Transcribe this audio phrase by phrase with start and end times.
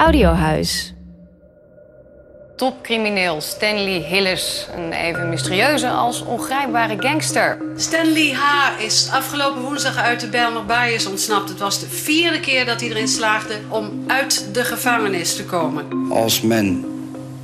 [0.00, 0.94] Audiohuis.
[2.56, 4.66] Topcrimineel Stanley Hillis.
[4.76, 7.58] Een even mysterieuze als ongrijpbare gangster.
[7.76, 8.80] Stanley H.
[8.82, 11.48] is afgelopen woensdag uit de Bijlmer is ontsnapt.
[11.48, 16.10] Het was de vierde keer dat hij erin slaagde om uit de gevangenis te komen.
[16.10, 16.84] Als men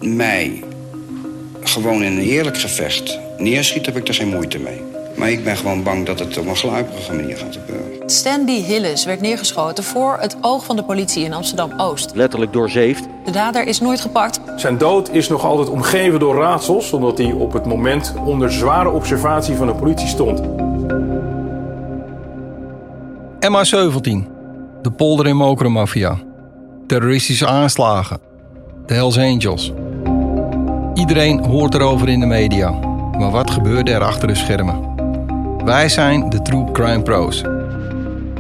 [0.01, 0.65] mij
[1.63, 4.96] gewoon in een eerlijk gevecht neerschiet, heb ik er geen moeite mee.
[5.17, 8.11] Maar ik ben gewoon bang dat het op een gluiperige manier gaat gebeuren.
[8.11, 12.11] Stanley Hillis werd neergeschoten voor het oog van de politie in Amsterdam-Oost.
[12.15, 13.07] Letterlijk doorzeefd.
[13.25, 14.41] De dader is nooit gepakt.
[14.57, 16.93] Zijn dood is nog altijd omgeven door raadsels...
[16.93, 20.41] omdat hij op het moment onder zware observatie van de politie stond.
[23.41, 24.35] MH17.
[24.83, 26.19] De polder in Mokromafia.
[26.87, 28.19] Terroristische aanslagen.
[28.87, 29.73] De Hells Angels.
[30.95, 32.71] Iedereen hoort erover in de media.
[33.19, 34.96] Maar wat gebeurde er achter de schermen?
[35.67, 37.43] Wij zijn de True Crime Pros.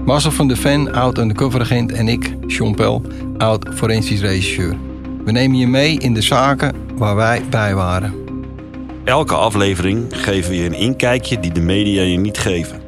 [0.05, 3.03] Marcel van de Ven, oud undercover agent en ik, Sean Pel,
[3.37, 4.77] oud forensisch regisseur.
[5.25, 8.15] We nemen je mee in de zaken waar wij bij waren.
[9.05, 12.81] Elke aflevering geven we je een inkijkje die de media je niet geven.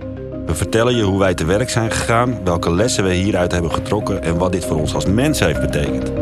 [0.46, 4.22] We vertellen je hoe wij te werk zijn gegaan, welke lessen we hieruit hebben getrokken
[4.22, 6.12] en wat dit voor ons als mens heeft betekend.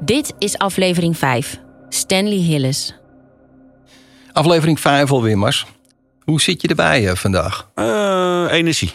[0.00, 1.60] Dit is aflevering 5.
[1.88, 2.94] Stanley Hillis.
[4.32, 5.66] Aflevering 5 alweer, Mars.
[6.30, 7.68] Hoe zit je erbij uh, vandaag?
[7.74, 8.90] Uh, energie.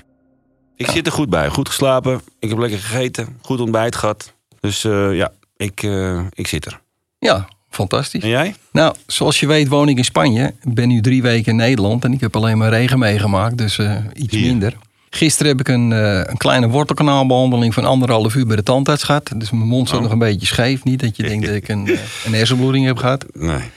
[0.76, 1.50] Ik zit er goed bij.
[1.50, 2.22] Goed geslapen.
[2.40, 3.38] Ik heb lekker gegeten.
[3.42, 4.34] Goed ontbijt gehad.
[4.60, 5.88] Dus uh, ja, ik,
[6.34, 6.82] ik zit er.
[7.20, 8.24] Ja, fantastisch.
[8.24, 8.56] En jij?
[8.72, 10.54] Nou, zoals je weet woon ik in Spanje.
[10.62, 13.58] Ik ben nu drie weken in Nederland en ik heb alleen maar regen meegemaakt.
[13.58, 13.80] Dus
[14.14, 14.46] iets Hier.
[14.46, 14.78] minder.
[15.10, 19.32] Gisteren heb ik een, een kleine wortelkanaalbehandeling van anderhalf uur bij de tandarts gehad.
[19.36, 20.04] Dus mijn mond zat oh.
[20.04, 20.84] nog een beetje scheef.
[20.84, 23.26] Niet dat je denkt dat ik een, een hersenbloeding heb gehad.
[23.34, 23.72] Nee.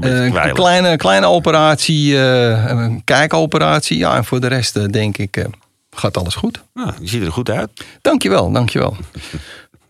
[0.00, 3.98] Een, een kleine, kleine operatie, een kijkoperatie.
[3.98, 5.46] Ja, en voor de rest denk ik
[6.00, 6.62] gaat alles goed.
[6.74, 7.70] Nou, je ziet er goed uit.
[8.00, 8.96] Dankjewel, dankjewel.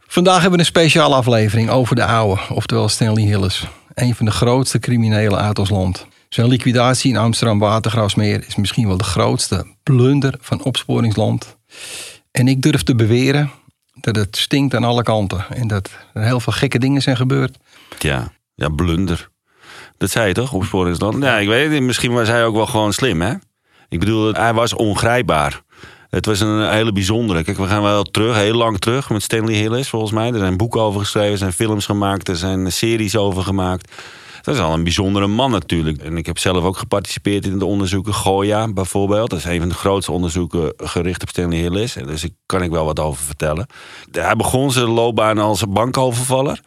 [0.07, 3.67] Vandaag hebben we een speciale aflevering over de oude, oftewel Stanley Hillis.
[3.95, 6.07] Een van de grootste criminelen uit ons land.
[6.29, 11.57] Zijn liquidatie in Amsterdam Watergraafsmeer is misschien wel de grootste blunder van opsporingsland.
[12.31, 13.51] En ik durf te beweren
[13.95, 15.45] dat het stinkt aan alle kanten.
[15.49, 17.57] En dat er heel veel gekke dingen zijn gebeurd.
[17.99, 19.29] Ja, ja blunder.
[19.99, 21.23] Dat zei je toch, opsporingsland?
[21.23, 21.83] Ja, ik weet het.
[21.83, 23.35] Misschien was hij ook wel gewoon slim, hè?
[23.89, 25.63] Ik bedoel, hij was ongrijpbaar.
[26.11, 27.45] Het was een hele bijzondere.
[27.45, 30.33] Kijk, we gaan wel terug, heel lang terug met Stanley Hillis, volgens mij.
[30.33, 33.93] Er zijn boeken over geschreven, er zijn films gemaakt, er zijn series over gemaakt.
[34.43, 36.03] Dat is al een bijzondere man natuurlijk.
[36.03, 38.15] En ik heb zelf ook geparticipeerd in de onderzoeken.
[38.15, 39.31] Goya bijvoorbeeld.
[39.31, 41.93] Dat is een van de grootste onderzoeken gericht op Stanley Hillis.
[41.93, 43.67] Dus daar kan ik wel wat over vertellen.
[44.13, 46.61] Hij begon zijn loopbaan als bankovervaller.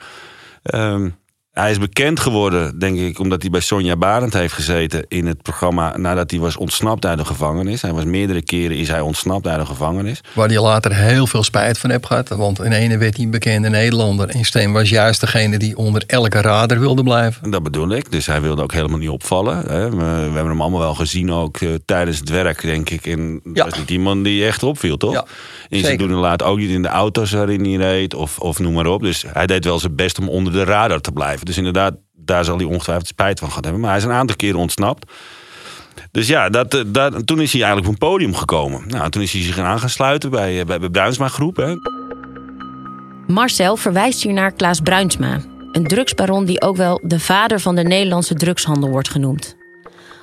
[0.64, 1.16] Um,
[1.60, 5.42] hij is bekend geworden, denk ik, omdat hij bij Sonja Barend heeft gezeten in het
[5.42, 7.82] programma nadat hij was ontsnapt uit de gevangenis.
[7.82, 10.22] Hij was meerdere keren is hij ontsnapt uit de gevangenis.
[10.34, 12.30] Waar hij later heel veel spijt van heeft gehad.
[12.30, 14.30] Want in ene werd hij een bekende Nederlander.
[14.30, 17.52] En Steen was juist degene die onder elke radar wilde blijven.
[17.52, 18.12] Dat bedoel ik.
[18.12, 19.58] Dus hij wilde ook helemaal niet opvallen.
[19.58, 19.90] Hè.
[19.90, 23.06] We, hebben hem allemaal wel gezien ook uh, tijdens het werk, denk ik.
[23.06, 23.64] En ja.
[23.64, 25.14] was niet iemand die echt opviel, toch?
[25.14, 25.26] Ja.
[25.70, 28.60] In zijn doen en laat ook niet in de auto's waarin hij reed of, of
[28.60, 29.02] noem maar op.
[29.02, 31.46] Dus hij deed wel zijn best om onder de radar te blijven.
[31.50, 33.82] Dus inderdaad, daar zal hij ongetwijfeld spijt van gehad hebben.
[33.82, 35.12] Maar hij is een aantal keren ontsnapt.
[36.12, 38.84] Dus ja, dat, eh, dat, toen is hij eigenlijk op een podium gekomen.
[38.88, 41.56] Nou, toen is hij zich aan gaan sluiten bij, eh, bij de Bruinsma Groep.
[41.56, 41.74] Hè.
[43.28, 45.40] Marcel verwijst hier naar Klaas Bruinsma.
[45.72, 49.58] Een drugsbaron die ook wel de vader van de Nederlandse drugshandel wordt genoemd.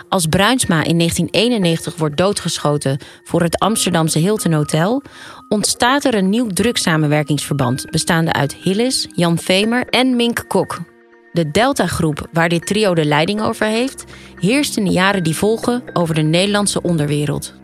[0.08, 5.02] Als Bruinsma in 1991 wordt doodgeschoten voor het Amsterdamse Hilton Hotel,
[5.48, 10.95] ontstaat er een nieuw drugssamenwerkingsverband bestaande uit Hillis, Jan Vemer en Mink Kok.
[11.36, 14.04] De Delta-groep, waar dit trio de leiding over heeft,
[14.40, 17.54] heerst in de jaren die volgen over de Nederlandse onderwereld.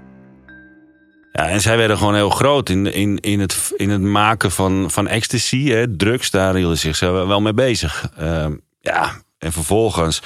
[1.33, 4.91] Ja, en zij werden gewoon heel groot in, in, in, het, in het maken van,
[4.91, 6.31] van ecstasy, hè, drugs.
[6.31, 8.11] Daar hielden ze zich wel mee bezig.
[8.21, 8.47] Uh,
[8.81, 10.23] ja, en vervolgens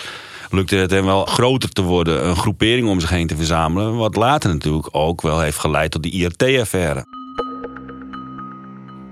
[0.50, 3.96] lukte het hem wel groter te worden, een groepering om zich heen te verzamelen.
[3.96, 7.04] Wat later natuurlijk ook wel heeft geleid tot die IRT-affaire.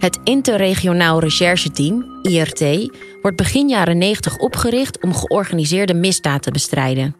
[0.04, 2.60] Het Interregionaal Rechercheteam, IRT,
[3.22, 7.16] wordt begin jaren 90 opgericht om georganiseerde misdaad te bestrijden.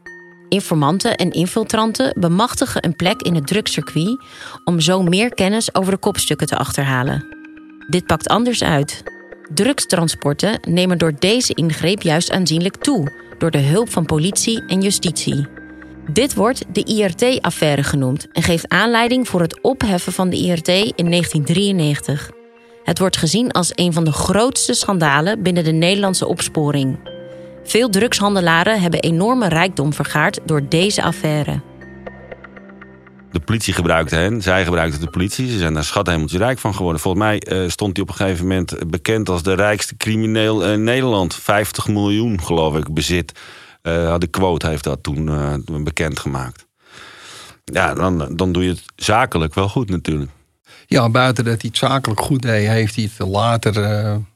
[0.48, 4.24] Informanten en infiltranten bemachtigen een plek in het drugscircuit
[4.64, 7.26] om zo meer kennis over de kopstukken te achterhalen.
[7.88, 9.02] Dit pakt anders uit.
[9.54, 15.46] Drugstransporten nemen door deze ingreep juist aanzienlijk toe, door de hulp van politie en justitie.
[16.12, 21.10] Dit wordt de IRT-affaire genoemd en geeft aanleiding voor het opheffen van de IRT in
[21.10, 22.33] 1993.
[22.84, 26.98] Het wordt gezien als een van de grootste schandalen binnen de Nederlandse opsporing.
[27.64, 31.60] Veel drugshandelaren hebben enorme rijkdom vergaard door deze affaire.
[33.30, 35.50] De politie gebruikte hen, zij gebruikten de politie.
[35.50, 37.00] Ze zijn daar schat hemeltje rijk van geworden.
[37.00, 40.84] Volgens mij eh, stond hij op een gegeven moment bekend als de rijkste crimineel in
[40.84, 41.34] Nederland.
[41.34, 43.32] 50 miljoen, geloof ik, bezit.
[43.82, 46.66] Uh, de quote heeft dat toen uh, bekendgemaakt.
[47.64, 50.30] Ja, dan, dan doe je het zakelijk wel goed natuurlijk.
[50.86, 53.74] Ja, buiten dat hij het zakelijk goed deed, heeft hij het later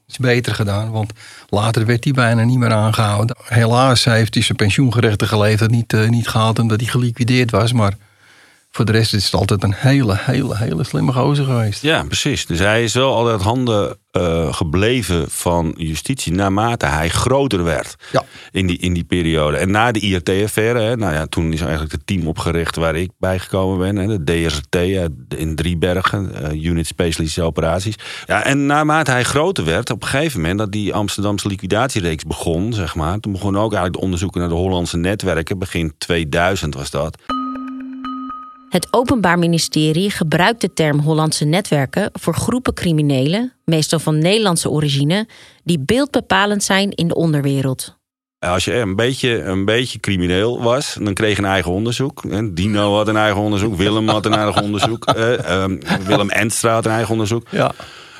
[0.09, 0.91] iets beter gedaan.
[0.91, 1.13] Want
[1.49, 3.35] later werd hij bijna niet meer aangehouden.
[3.43, 7.73] Helaas heeft hij zijn pensioengerechtige leeftijd niet, uh, niet gehaald omdat hij geliquideerd was.
[7.73, 7.93] Maar
[8.79, 11.81] voor de rest is het altijd een hele, hele, hele slimme gozer geweest.
[11.81, 12.45] Ja, precies.
[12.45, 18.23] Dus hij is wel altijd handen uh, gebleven van justitie naarmate hij groter werd ja.
[18.51, 19.57] in, die, in die periode.
[19.57, 23.39] En na de IRT-affaire, nou ja, toen is eigenlijk het team opgericht waar ik bij
[23.39, 23.95] gekomen ben.
[23.95, 24.75] Hè, de DSRT
[25.39, 27.95] in Driebergen, uh, Unit Specialistische Operaties.
[28.25, 32.73] Ja, en naarmate hij groter werd, op een gegeven moment dat die Amsterdamse liquidatiereeks begon,
[32.73, 33.19] zeg maar.
[33.19, 35.57] Toen begon ook eigenlijk de onderzoeken naar de Hollandse netwerken.
[35.57, 37.17] Begin 2000 was dat.
[38.69, 45.27] Het Openbaar Ministerie gebruikt de term Hollandse netwerken voor groepen criminelen, meestal van Nederlandse origine,
[45.63, 47.97] die beeldbepalend zijn in de onderwereld.
[48.39, 52.23] Als je een beetje, een beetje crimineel was, dan kreeg je een eigen onderzoek.
[52.55, 56.85] Dino had een eigen onderzoek, Willem had een eigen onderzoek, eh, um, Willem Enstra had
[56.85, 57.47] een eigen onderzoek.
[57.51, 57.71] Ja.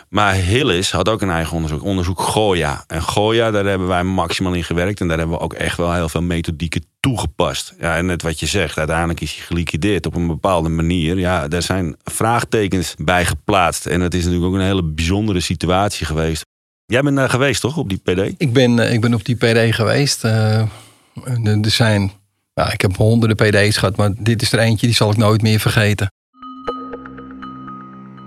[0.09, 2.83] Maar Hillis had ook een eigen onderzoek, onderzoek Goya.
[2.87, 5.01] En Goya, daar hebben wij maximaal in gewerkt.
[5.01, 7.73] En daar hebben we ook echt wel heel veel methodieken toegepast.
[7.79, 11.17] Ja, en net wat je zegt, uiteindelijk is hij geliquideerd op een bepaalde manier.
[11.17, 13.85] Ja, daar zijn vraagtekens bij geplaatst.
[13.85, 16.45] En het is natuurlijk ook een hele bijzondere situatie geweest.
[16.85, 18.33] Jij bent daar geweest, toch, op die PD?
[18.37, 20.25] Ik ben, ik ben op die PD geweest.
[20.25, 20.59] Uh,
[21.43, 22.11] er zijn,
[22.53, 25.41] nou, ik heb honderden PD's gehad, maar dit is er eentje, die zal ik nooit
[25.41, 26.11] meer vergeten.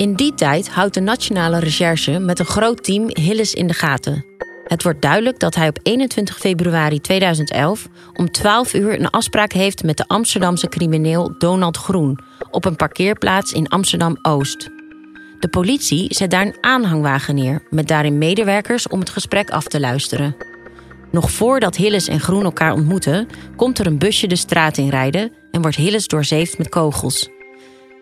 [0.03, 4.25] In die tijd houdt de Nationale Recherche met een groot team Hillis in de gaten.
[4.65, 9.83] Het wordt duidelijk dat hij op 21 februari 2011 om 12 uur een afspraak heeft
[9.83, 12.19] met de Amsterdamse crimineel Donald Groen
[12.51, 14.71] op een parkeerplaats in Amsterdam Oost.
[15.41, 19.81] De politie zet daar een aanhangwagen neer met daarin medewerkers om het gesprek af te
[19.81, 20.37] luisteren.
[21.11, 25.33] Nog voordat Hillis en Groen elkaar ontmoeten, komt er een busje de straat in rijden
[25.51, 27.29] en wordt Hillis doorzeefd met kogels.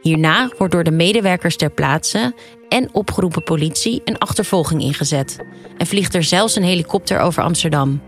[0.01, 2.35] Hierna wordt door de medewerkers ter plaatse
[2.69, 5.39] en opgeroepen politie een achtervolging ingezet
[5.77, 8.01] en vliegt er zelfs een helikopter over Amsterdam.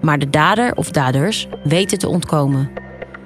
[0.00, 2.70] Maar de dader of daders weten te ontkomen.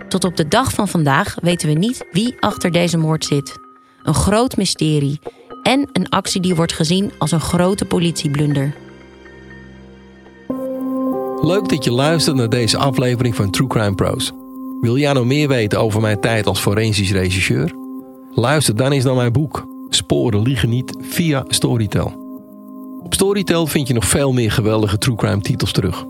[0.09, 3.59] Tot op de dag van vandaag weten we niet wie achter deze moord zit.
[4.03, 5.20] Een groot mysterie
[5.62, 8.75] en een actie die wordt gezien als een grote politieblunder.
[11.41, 14.32] Leuk dat je luistert naar deze aflevering van True Crime Pros.
[14.81, 17.81] Wil jij nou meer weten over mijn tijd als forensisch regisseur?
[18.34, 22.12] Luister dan eens naar mijn boek Sporen liegen niet via Storytel.
[23.02, 26.05] Op Storytel vind je nog veel meer geweldige true crime titels terug.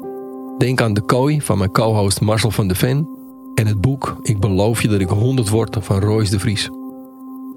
[0.58, 3.08] Denk aan De Kooi van mijn co-host Marcel van de Ven
[3.54, 6.70] en het boek Ik beloof je dat ik 100 word van Royce de Vries.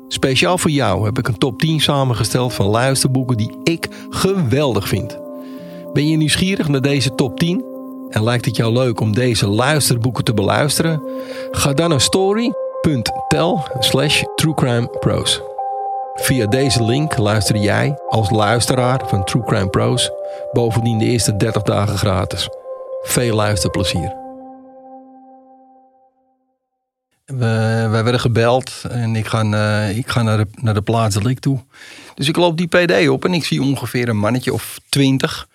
[0.07, 5.19] Speciaal voor jou heb ik een top 10 samengesteld van luisterboeken die ik geweldig vind.
[5.94, 7.63] Ben je nieuwsgierig naar deze top 10
[8.09, 11.01] en lijkt het jou leuk om deze luisterboeken te beluisteren?
[11.51, 12.01] Ga dan naar
[12.85, 15.41] story.tel slash truecrimepros.
[16.15, 20.11] Via deze link luister jij als luisteraar van True Crime Pros
[20.51, 22.49] bovendien de eerste 30 dagen gratis.
[23.01, 24.15] Veel luisterplezier.
[27.25, 31.15] We, wij werden gebeld en ik ga, uh, ik ga naar, de, naar de plaats
[31.15, 31.59] dat ik toe.
[32.15, 35.48] Dus ik loop die PD op en ik zie ongeveer een mannetje of twintig.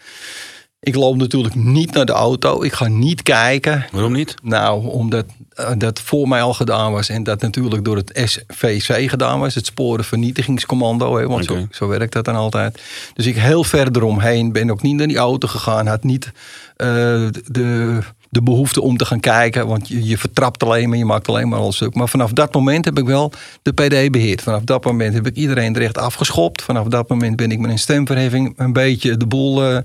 [0.83, 2.63] Ik loop natuurlijk niet naar de auto.
[2.63, 3.87] Ik ga niet kijken.
[3.93, 4.35] Waarom niet?
[4.43, 7.09] Nou, omdat uh, dat voor mij al gedaan was.
[7.09, 9.55] En dat natuurlijk door het SVC gedaan was.
[9.55, 11.17] Het sporenvernietigingscommando.
[11.17, 11.61] Hè, want okay.
[11.61, 12.83] zo, zo, werkt dat dan altijd.
[13.15, 14.53] Dus ik heel ver eromheen.
[14.53, 15.87] Ben ook niet naar die auto gegaan.
[15.87, 17.99] Had niet uh, de,
[18.31, 19.67] de behoefte om te gaan kijken.
[19.67, 20.99] Want je, je vertrapt alleen maar.
[20.99, 21.95] Je maakt alleen maar al stuk.
[21.95, 23.33] Maar vanaf dat moment heb ik wel
[23.63, 24.43] de PD beheerd.
[24.43, 26.63] Vanaf dat moment heb ik iedereen er echt afgeschopt.
[26.63, 29.73] Vanaf dat moment ben ik met een stemverheffing een beetje de boel...
[29.73, 29.79] Uh,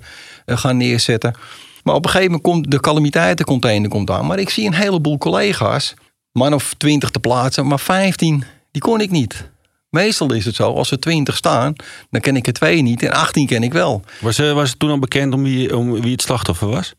[0.45, 1.35] gaan neerzetten.
[1.83, 4.25] Maar op een gegeven moment komt de calamiteitencontainer komt aan.
[4.25, 5.93] Maar ik zie een heleboel collega's,
[6.31, 9.49] man of twintig te plaatsen, maar 15, die kon ik niet.
[9.89, 11.75] Meestal is het zo, als er 20 staan,
[12.09, 14.01] dan ken ik er twee niet en 18 ken ik wel.
[14.19, 16.93] Was, uh, was het toen al bekend om wie, om wie het slachtoffer was?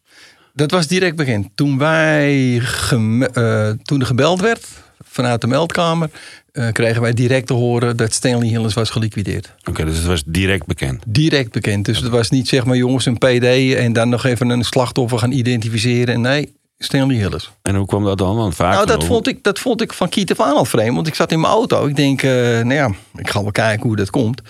[0.56, 1.48] Dat was direct bekend.
[1.54, 4.66] Toen, wij uh, toen er gebeld werd
[5.04, 6.10] vanuit de meldkamer,
[6.52, 9.52] uh, kregen wij direct te horen dat Stanley Hillis was geliquideerd.
[9.58, 11.02] Oké, okay, dus het was direct bekend?
[11.06, 11.84] Direct bekend.
[11.84, 15.18] Dus het was niet zeg maar jongens een PD en dan nog even een slachtoffer
[15.18, 16.20] gaan identificeren.
[16.20, 17.50] Nee, Stanley Hillis.
[17.62, 18.36] En hoe kwam dat dan?
[18.36, 20.94] Want vaak nou, dat vond, ik, dat vond ik van kiet af aan al vreemd.
[20.94, 21.86] Want ik zat in mijn auto.
[21.86, 24.42] Ik denk, uh, nou ja, ik ga wel kijken hoe dat komt.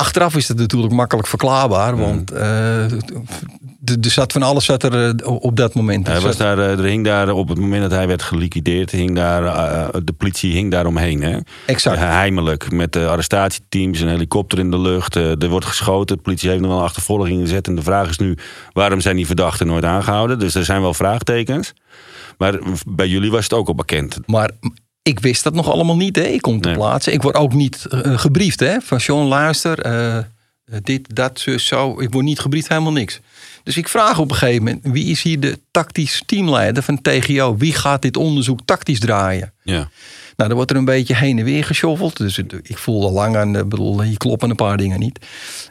[0.00, 2.92] Achteraf is het natuurlijk makkelijk verklaarbaar, want uh,
[3.84, 6.06] er zat van alles zat er eh, op dat moment.
[6.06, 9.42] Hij was daar, er hing daar op het moment dat hij werd geliquideerd, hing daar,
[10.04, 11.22] de politie hing daar omheen.
[11.22, 11.38] Hè?
[11.66, 11.98] Exact.
[11.98, 15.14] Heimelijk, met de arrestatieteams, een helikopter in de lucht.
[15.14, 17.66] er wordt geschoten, de politie heeft nog wel een achtervolging gezet.
[17.66, 18.36] En de vraag is nu,
[18.72, 20.38] waarom zijn die verdachten nooit aangehouden?
[20.38, 21.72] Dus er zijn wel vraagtekens.
[22.38, 24.18] Maar bij jullie was het ook al bekend.
[24.26, 24.50] Maar
[25.02, 26.16] ik wist dat nog allemaal niet.
[26.16, 26.22] Hè.
[26.22, 26.76] Ik kom te nee.
[26.76, 27.12] plaatsen.
[27.12, 28.60] Ik word ook niet uh, gebriefd.
[28.60, 28.80] Hè.
[28.80, 30.18] Van John, luister, uh,
[30.82, 32.00] dit, dat, zo.
[32.00, 33.20] Ik word niet gebriefd, helemaal niks.
[33.62, 37.56] Dus ik vraag op een gegeven moment, wie is hier de tactisch teamleider van TGO?
[37.56, 39.52] Wie gaat dit onderzoek tactisch draaien?
[39.62, 39.90] Ja.
[40.40, 42.16] Nou, er wordt er een beetje heen en weer geschoffeld.
[42.16, 45.26] Dus ik voelde lang aan, ik bedoel, hier kloppen een paar dingen niet.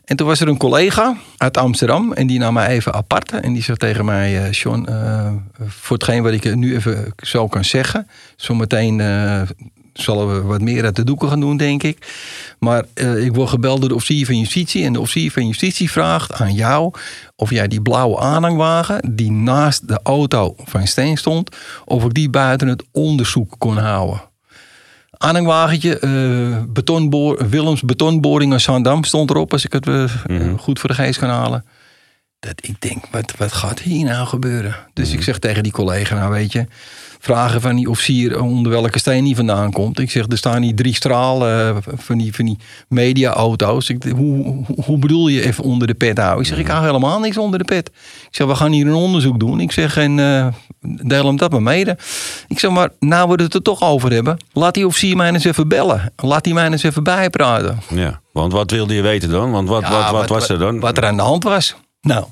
[0.06, 3.32] En toen was er een collega uit Amsterdam en die nam mij even apart.
[3.32, 5.32] En die zegt tegen mij, uh, John, uh,
[5.68, 8.08] voor hetgeen wat ik nu even zo kan zeggen.
[8.36, 9.02] Zometeen
[9.94, 12.14] zullen we wat meer uit de doeken gaan doen, denk ik.
[12.60, 12.86] Maar
[13.18, 14.86] ik word gebeld door de officier van justitie.
[14.86, 16.94] En de officier van justitie vraagt aan jou
[17.36, 22.30] of jij die blauwe aanhangwagen die naast de auto van Steen stond, of ik die
[22.30, 24.29] buiten het onderzoek kon houden.
[25.22, 30.60] Aanhangwagentje, uh, betonboor, Willems betonboring Zandam stond erop, als ik het uh, mm-hmm.
[30.60, 31.66] goed voor de geest kan halen.
[32.40, 34.76] Dat ik denk, wat, wat gaat hier nou gebeuren?
[34.94, 35.20] Dus mm-hmm.
[35.20, 36.68] ik zeg tegen die collega, nou weet je,
[37.20, 40.00] vragen van die officier onder welke steen die vandaan komt.
[40.00, 42.58] Ik zeg, er staan hier drie stralen uh, van die, van die
[42.88, 43.90] media-auto's.
[43.90, 46.42] Ik, hoe, hoe bedoel je even onder de pet houden?
[46.42, 47.88] Ik zeg, ik hou helemaal niks onder de pet.
[48.30, 49.60] Ik zeg, we gaan hier een onderzoek doen.
[49.60, 50.48] Ik zeg, en uh,
[50.82, 51.98] deel hem dat maar mede.
[52.48, 54.38] Ik zeg, maar nou we het er toch over hebben.
[54.54, 56.14] Laat die officier mij eens even bellen.
[56.16, 57.80] Laat die mij eens even bijpraten.
[57.90, 59.52] Ja, want wat wilde je weten dan?
[59.52, 60.80] Want wat, ja, wat, wat, wat, was er dan?
[60.80, 61.76] Wat er aan de hand was.
[62.02, 62.26] Nou,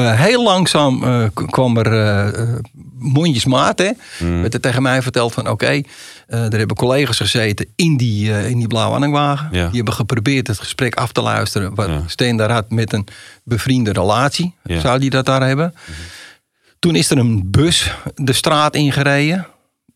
[0.00, 1.92] uh, heel langzaam uh, kwam er
[2.32, 2.58] uh,
[2.98, 3.78] mondjesmaat.
[3.78, 3.90] Hè.
[4.18, 4.40] Mm.
[4.40, 5.84] Werd er tegen mij verteld van oké, okay,
[6.26, 9.48] er hebben collega's gezeten in die, in die blauwe aanhangwagen.
[9.52, 9.66] Ja.
[9.66, 11.74] Die hebben geprobeerd het gesprek af te luisteren.
[11.74, 12.02] Wat ja.
[12.06, 13.06] Steen daar had met een
[13.44, 14.54] bevriende relatie.
[14.62, 14.80] Ja.
[14.80, 15.74] Zou die dat daar hebben?
[15.86, 15.94] Mm.
[16.78, 19.46] Toen is er een bus de straat ingereden.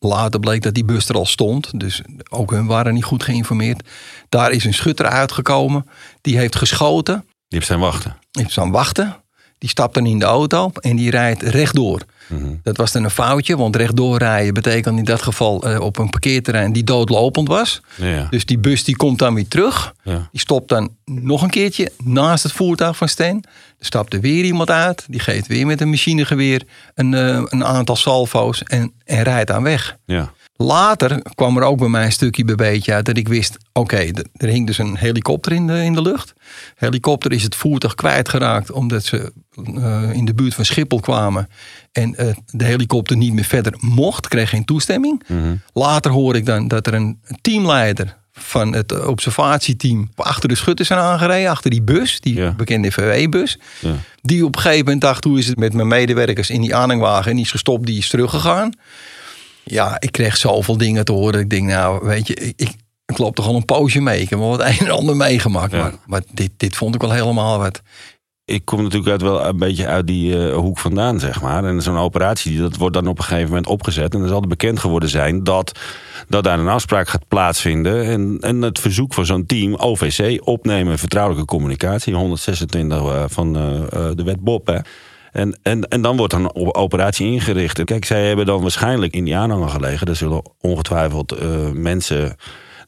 [0.00, 1.81] Later bleek dat die bus er al stond.
[1.81, 3.83] Dus ook hun waren niet goed geïnformeerd.
[4.28, 5.87] Daar is een schutter uitgekomen.
[6.21, 7.14] Die heeft geschoten.
[7.25, 8.17] Die heeft zijn wachten.
[8.31, 9.17] Die heeft zijn wachten.
[9.59, 12.00] Die stapt dan in de auto en die rijdt rechtdoor.
[12.27, 12.61] Mm-hmm.
[12.62, 16.11] Dat was dan een foutje, want rechtdoor rijden betekent in dat geval uh, op een
[16.11, 17.81] parkeerterrein die doodlopend was.
[17.95, 18.27] Ja.
[18.31, 19.95] Dus die bus die komt dan weer terug.
[20.03, 20.29] Ja.
[20.31, 23.45] Die stopt dan nog een keertje naast het voertuig van Steen.
[23.79, 25.05] Er stapt er weer iemand uit.
[25.09, 26.62] Die geeft weer met een machinegeweer
[26.95, 29.97] een, uh, een aantal salvo's en, en rijdt aan weg.
[30.05, 30.33] Ja.
[30.61, 33.81] Later kwam er ook bij mij een stukje bij beetje uit dat ik wist: oké,
[33.81, 36.33] okay, er hing dus een helikopter in de, in de lucht.
[36.75, 39.33] Helikopter is het voertuig kwijtgeraakt omdat ze
[39.75, 41.49] uh, in de buurt van Schiphol kwamen.
[41.93, 45.23] En uh, de helikopter niet meer verder mocht, kreeg geen toestemming.
[45.27, 45.61] Mm-hmm.
[45.73, 50.99] Later hoor ik dan dat er een teamleider van het observatieteam achter de schutter zijn
[50.99, 52.53] aangereden, achter die bus, die ja.
[52.53, 53.59] bekende VW-bus.
[53.81, 53.95] Ja.
[54.23, 57.31] Die op een gegeven moment dacht: hoe is het met mijn medewerkers in die aanhangwagen?
[57.31, 58.73] En die is gestopt, die is teruggegaan.
[59.71, 61.41] Ja, ik kreeg zoveel dingen te horen.
[61.41, 62.71] Ik denk, nou, weet je, ik, ik,
[63.07, 64.21] ik loop toch al een poosje mee.
[64.21, 65.73] Ik heb wel wat een en ander meegemaakt.
[65.73, 65.79] Ja.
[65.79, 67.83] Maar, maar dit, dit vond ik wel helemaal wat.
[68.45, 71.65] Ik kom natuurlijk uit wel een beetje uit die uh, hoek vandaan, zeg maar.
[71.65, 74.15] En zo'n operatie, dat wordt dan op een gegeven moment opgezet.
[74.15, 75.79] En dan zal het bekend geworden zijn dat,
[76.29, 78.05] dat daar een afspraak gaat plaatsvinden.
[78.05, 82.15] En, en het verzoek van zo'n team, OVC, opnemen vertrouwelijke communicatie.
[82.15, 83.81] 126 uh, van uh,
[84.15, 84.79] de wet Bob, hè.
[85.38, 87.85] En, en, en dan wordt een operatie ingericht.
[87.85, 90.07] Kijk, zij hebben dan waarschijnlijk in die aanhanger gelegen.
[90.07, 92.37] Er zullen ongetwijfeld uh, mensen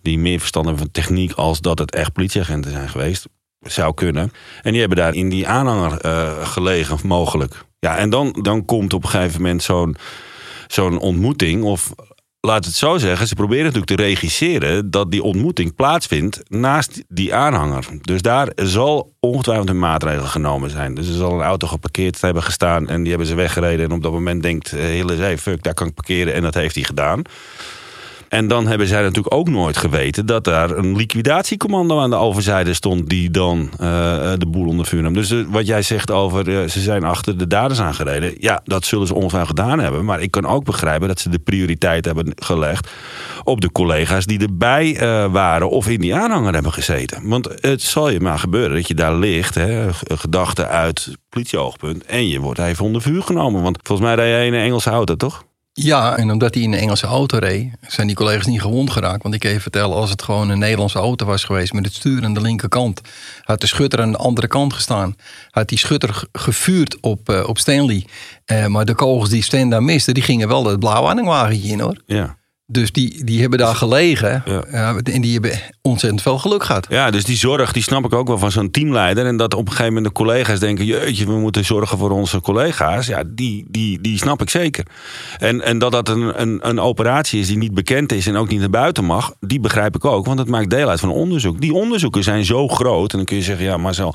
[0.02, 1.32] die meer verstand hebben van techniek...
[1.32, 3.28] als dat het echt politieagenten zijn geweest,
[3.60, 4.32] zou kunnen.
[4.62, 7.64] En die hebben daar in die aanhanger uh, gelegen, mogelijk.
[7.78, 9.96] Ja, en dan, dan komt op een gegeven moment zo'n
[10.66, 11.62] zo'n ontmoeting...
[11.62, 11.92] of
[12.40, 17.34] laat het zo zeggen, ze proberen natuurlijk te regisseren dat die ontmoeting plaatsvindt naast die
[17.34, 17.86] aanhanger.
[18.00, 20.94] Dus daar zal ongetwijfeld een maatregel genomen zijn.
[20.94, 23.84] Dus er zal een auto geparkeerd hebben gestaan en die hebben ze weggereden.
[23.84, 26.34] En op dat moment denkt Hille, hey, fuck, daar kan ik parkeren.
[26.34, 27.22] En dat heeft hij gedaan.
[28.30, 32.74] En dan hebben zij natuurlijk ook nooit geweten dat daar een liquidatiecommando aan de overzijde
[32.74, 33.78] stond die dan uh,
[34.38, 35.12] de boel onder vuur nam.
[35.12, 38.34] Dus uh, wat jij zegt over ze zijn achter de daders aangereden.
[38.38, 40.04] Ja, dat zullen ze ongetwijfeld gedaan hebben.
[40.04, 42.90] Maar ik kan ook begrijpen dat ze de prioriteit hebben gelegd
[43.44, 44.96] op de collega's die erbij
[45.30, 47.28] waren of in die aanhanger hebben gezeten.
[47.28, 52.28] Want het zal je maar gebeuren dat je daar ligt, hè, gedachten uit politieoogpunt, en
[52.28, 53.62] je wordt even onder vuur genomen.
[53.62, 55.44] Want volgens mij rij jij in een Engelse auto, toch?
[55.72, 59.22] Ja, en omdat hij in een Engelse auto reed, zijn die collega's niet gewond geraakt.
[59.22, 61.94] Want ik kan je vertellen, als het gewoon een Nederlandse auto was geweest met het
[61.94, 63.00] stuur aan de linkerkant,
[63.42, 65.16] had de schutter aan de andere kant gestaan.
[65.50, 68.06] Had die schutter gevuurd op, uh, op Stanley.
[68.46, 71.80] Uh, maar de kogels die Stan daar miste, die gingen wel het blauwe aanhangwagentje in
[71.80, 72.02] hoor.
[72.06, 72.38] Ja.
[72.70, 74.42] Dus die, die hebben daar gelegen.
[74.70, 76.86] Ja, en die hebben ontzettend veel geluk gehad.
[76.88, 79.26] Ja, dus die zorg, die snap ik ook wel van zo'n teamleider.
[79.26, 80.84] En dat op een gegeven moment de collega's denken...
[80.84, 83.06] jeetje, we moeten zorgen voor onze collega's.
[83.06, 84.86] Ja, die, die, die snap ik zeker.
[85.38, 88.26] En, en dat dat een, een, een operatie is die niet bekend is...
[88.26, 90.26] en ook niet naar buiten mag, die begrijp ik ook.
[90.26, 91.60] Want het maakt deel uit van onderzoek.
[91.60, 93.10] Die onderzoeken zijn zo groot.
[93.10, 94.14] En dan kun je zeggen, ja, Marcel,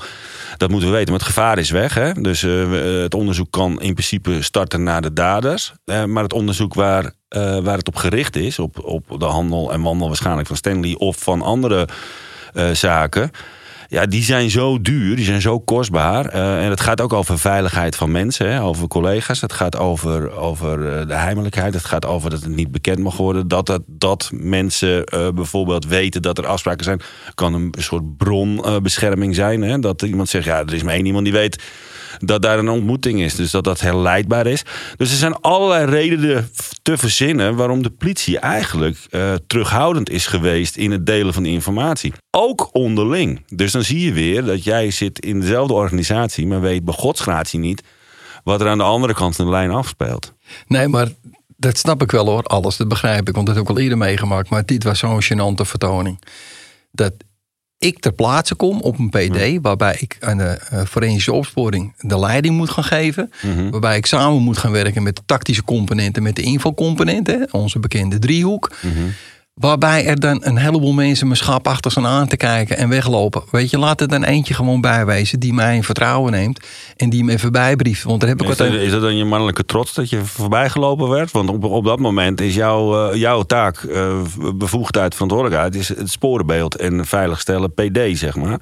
[0.56, 1.10] dat moeten we weten.
[1.10, 1.94] Maar het gevaar is weg.
[1.94, 2.12] Hè?
[2.12, 5.72] Dus uh, het onderzoek kan in principe starten naar de daders.
[5.84, 9.72] Uh, maar het onderzoek waar uh, waar het op gericht is, op, op de handel
[9.72, 11.88] en wandel waarschijnlijk van Stanley of van andere
[12.54, 13.30] uh, zaken.
[13.88, 16.34] Ja, die zijn zo duur, die zijn zo kostbaar.
[16.34, 19.40] Uh, en het gaat ook over veiligheid van mensen, hè, over collega's.
[19.40, 21.74] Het gaat over, over de heimelijkheid.
[21.74, 23.48] Het gaat over dat het niet bekend mag worden.
[23.48, 25.04] Dat, dat, dat mensen
[25.34, 27.00] bijvoorbeeld weten dat er afspraken zijn.
[27.34, 29.62] Kan een soort bronbescherming zijn.
[29.62, 29.78] Hè?
[29.78, 31.62] Dat iemand zegt, ja, er is maar één iemand die weet
[32.18, 33.34] dat daar een ontmoeting is.
[33.34, 34.62] Dus dat dat herleidbaar is.
[34.96, 36.50] Dus er zijn allerlei redenen
[36.82, 42.12] te verzinnen waarom de politie eigenlijk uh, terughoudend is geweest in het delen van informatie.
[42.30, 43.44] Ook onderling.
[43.48, 47.58] Dus dan zie je weer dat jij zit in dezelfde organisatie, maar weet bij godsgratie
[47.58, 47.82] niet
[48.44, 50.32] wat er aan de andere kant van de lijn afspeelt.
[50.66, 51.08] Nee, maar
[51.56, 52.76] dat snap ik wel hoor, alles.
[52.76, 54.48] Dat begrijp ik, want dat heb ik al eerder meegemaakt.
[54.48, 56.22] Maar dit was zo'n gênante vertoning.
[56.90, 57.12] Dat
[57.78, 62.18] ik ter plaatse kom op een PD, waarbij ik aan de uh, forensische opsporing de
[62.18, 63.32] leiding moet gaan geven.
[63.42, 63.70] Mhm.
[63.70, 68.18] Waarbij ik samen moet gaan werken met de tactische componenten, met de infocomponenten, onze bekende
[68.18, 68.72] driehoek.
[68.82, 68.92] Mhm.
[69.60, 73.42] Waarbij er dan een heleboel mensen mijn schap achter staan aan te kijken en weglopen.
[73.50, 77.24] Weet je, laat er dan eentje gewoon bijwezen die mij in vertrouwen neemt en die
[77.24, 78.02] me even bijbrieft.
[78.02, 80.24] Want daar heb ik is, wat dat, is dat dan je mannelijke trots dat je
[80.24, 81.30] voorbijgelopen werd?
[81.30, 84.20] Want op, op dat moment is jouw, uh, jouw taak, uh,
[84.54, 88.60] bevoegdheid, verantwoordelijkheid, is het sporenbeeld en veiligstellen PD, zeg maar.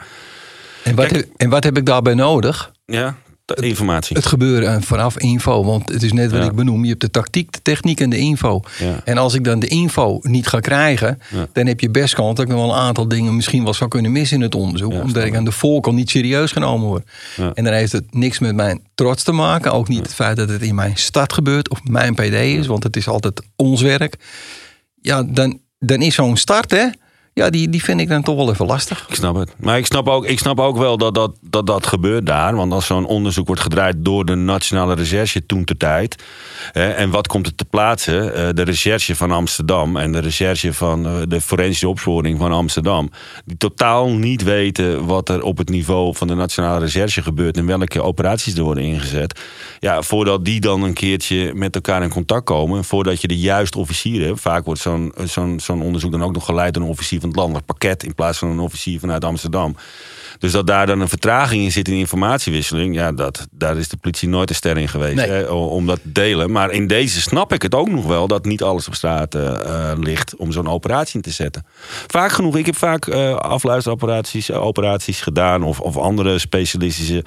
[0.83, 2.73] En wat, Kijk, en wat heb ik daarbij nodig?
[2.85, 4.17] Ja, informatie.
[4.17, 5.65] Het, het gebeuren vanaf info.
[5.65, 6.47] Want het is net wat ja.
[6.47, 6.83] ik benoem.
[6.83, 8.61] Je hebt de tactiek, de techniek en de info.
[8.79, 9.01] Ja.
[9.05, 11.19] En als ik dan de info niet ga krijgen...
[11.31, 11.47] Ja.
[11.53, 13.37] dan heb je best kans dat ik nog wel een aantal dingen...
[13.37, 14.93] misschien wel zou kunnen missen in het onderzoek.
[14.93, 17.09] omdat ik aan de voorkant niet serieus genomen word.
[17.55, 19.73] En dan heeft het niks met mijn trots te maken.
[19.73, 21.71] Ook niet het feit dat het in mijn stad gebeurt.
[21.71, 22.67] Of mijn PD is.
[22.67, 24.17] Want het is altijd ons werk.
[25.01, 26.71] Ja, dan, dan is zo'n start...
[26.71, 26.87] hè
[27.35, 29.07] ja, die, die vind ik dan toch wel even lastig.
[29.09, 29.55] Ik snap het.
[29.59, 32.57] Maar ik snap ook, ik snap ook wel dat dat, dat, dat gebeurt daar.
[32.57, 36.23] Want als zo'n onderzoek wordt gedraaid door de Nationale Recherche toen ter tijd.
[36.73, 38.35] Eh, en wat komt er te plaatsen?
[38.35, 43.11] Eh, de recherche van Amsterdam en de recherche van uh, de forensische opsporing van Amsterdam.
[43.45, 47.57] Die totaal niet weten wat er op het niveau van de Nationale Recherche gebeurt.
[47.57, 49.41] En welke operaties er worden ingezet.
[49.81, 52.85] Ja, voordat die dan een keertje met elkaar in contact komen.
[52.85, 54.41] Voordat je de juiste officier hebt.
[54.41, 58.03] Vaak wordt zo'n zo'n zo'n onderzoek dan ook nog geleid door een officier landelijk pakket
[58.03, 59.77] in plaats van een officier vanuit Amsterdam.
[60.39, 63.97] Dus dat daar dan een vertraging in zit in informatiewisseling, ja, dat, daar is de
[63.97, 65.29] politie nooit een ster in geweest Nee.
[65.29, 66.51] hè, om dat te delen.
[66.51, 69.91] Maar in deze snap ik het ook nog wel dat niet alles op straat eh,
[69.91, 71.67] eh, ligt om zo'n operatie in te zetten.
[72.07, 77.25] Vaak genoeg, ik heb vaak eh, afluisteroperaties operaties gedaan of, of andere specialistische.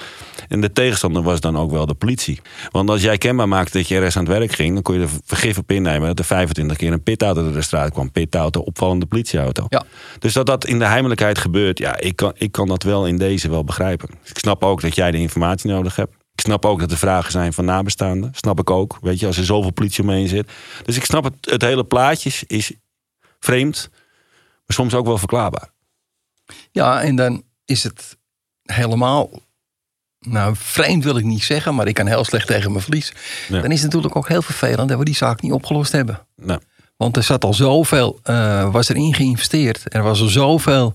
[0.47, 2.41] En de tegenstander was dan ook wel de politie.
[2.71, 5.01] Want als jij kenbaar maakte dat je ergens aan het werk ging, dan kon je
[5.01, 8.11] er vergif op innemen dat er 25 keer een pitauto door de straat kwam.
[8.11, 9.65] Pitauto, opvallende politieauto.
[9.69, 9.83] Ja.
[10.19, 13.17] Dus dat dat in de heimelijkheid gebeurt, ja, ik kan, ik kan dat wel in
[13.17, 14.09] deze wel begrijpen.
[14.23, 16.13] Ik snap ook dat jij de informatie nodig hebt.
[16.33, 18.31] Ik snap ook dat er vragen zijn van nabestaanden.
[18.35, 18.97] Snap ik ook.
[19.01, 20.51] Weet je, als er zoveel politie omheen zit.
[20.83, 22.71] Dus ik snap het, het hele plaatje is-
[23.39, 23.89] vreemd,
[24.65, 25.69] maar soms ook wel verklaarbaar.
[26.71, 28.17] Ja, en dan is het
[28.63, 29.29] helemaal.
[30.19, 33.13] Nou, vreemd wil ik niet zeggen, maar ik kan heel slecht tegen mijn verlies.
[33.47, 33.61] Ja.
[33.61, 36.27] Dan is het natuurlijk ook heel vervelend dat we die zaak niet opgelost hebben.
[36.97, 39.83] Want er zat al zoveel, eh was erin geïnvesteerd.
[39.93, 40.91] Er was al zoveel,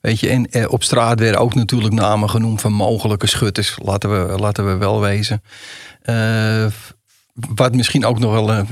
[0.00, 0.28] weet je.
[0.28, 3.78] En eh, op straat werden ook natuurlijk namen genoemd van mogelijke schutters.
[3.82, 5.42] Laten we, laten we wel wezen.
[6.02, 6.66] Eh,
[7.54, 8.64] wat misschien ook nog wel,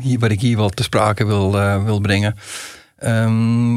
[0.00, 1.52] hier, wat ik hier wel te sprake wil,
[1.84, 2.36] wil brengen.
[2.96, 3.76] Ehm,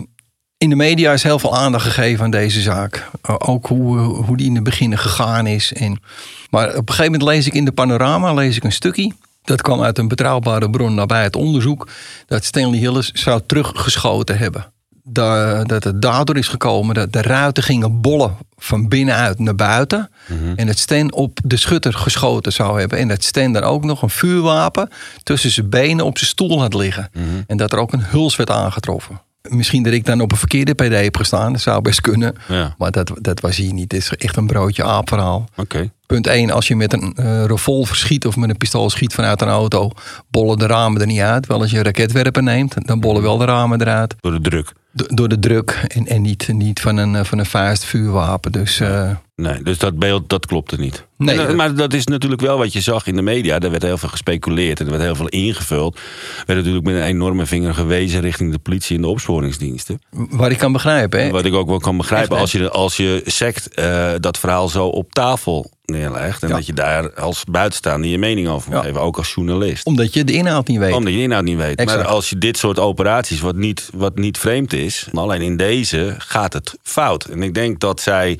[0.61, 3.09] in de media is heel veel aandacht gegeven aan deze zaak.
[3.29, 5.73] Uh, ook hoe, uh, hoe die in het begin gegaan is.
[5.73, 6.01] En,
[6.49, 9.11] maar op een gegeven moment lees ik in de panorama lees ik een stukje.
[9.43, 11.87] Dat kwam uit een betrouwbare bron nabij het onderzoek.
[12.25, 14.71] Dat Stanley Hillis zou teruggeschoten hebben.
[15.03, 20.09] Da- dat het daardoor is gekomen dat de ruiten gingen bollen van binnenuit naar buiten.
[20.55, 22.97] En dat Stan op de schutter geschoten zou hebben.
[22.97, 24.89] En dat Stan dan ook nog een vuurwapen
[25.23, 27.09] tussen zijn benen op zijn stoel had liggen.
[27.47, 29.21] En dat er ook een huls werd aangetroffen.
[29.49, 31.51] Misschien dat ik dan op een verkeerde PD heb gestaan.
[31.51, 32.35] Dat zou best kunnen.
[32.47, 33.91] ja, Maar dat, dat was hier niet.
[33.91, 35.49] Het is echt een broodje aap verhaal.
[35.55, 35.91] oké.
[36.05, 36.51] Punt 1.
[36.51, 39.89] Als je met een eh, revolver schiet of met een pistool schiet vanuit een auto...
[40.29, 41.47] bollen de ramen er niet uit.
[41.47, 44.15] Wel als je een raketwerper neemt, dan bollen wel de ramen eruit.
[44.19, 44.73] Door de druk.
[44.91, 48.51] Do- door de druk en, en niet, niet van een, eh, van een vuist vuurwapen.
[48.51, 49.09] Dus eh,
[49.41, 51.05] Nee, dus dat beeld dat klopte niet.
[51.17, 53.59] Nee, dat- maar dat is natuurlijk wel wat je zag in de media.
[53.59, 55.95] Er werd heel veel gespeculeerd en er werd heel veel ingevuld.
[55.95, 60.01] Er werd natuurlijk met een enorme vinger gewezen richting de politie en de opsporingsdiensten.
[60.11, 61.23] Waar ik kan begrijpen.
[61.23, 61.29] Hè?
[61.29, 64.85] Wat ik ook wel kan begrijpen, als je, als je sect eh, dat verhaal zo
[64.87, 66.43] op tafel neerlegt.
[66.43, 66.55] En Ja.
[66.55, 68.85] dat je daar als buitenstaander je mening over moet Ja.
[68.87, 69.85] geven, ook als journalist.
[69.85, 70.93] Omdat je de inhoud niet weet.
[70.93, 71.79] Omdat je de inhoud niet weet.
[71.79, 71.99] Exact.
[72.01, 76.15] Maar als je dit soort operaties, wat niet, wat niet vreemd is, alleen in deze
[76.17, 77.23] gaat het fout.
[77.25, 78.39] En ik denk dat zij.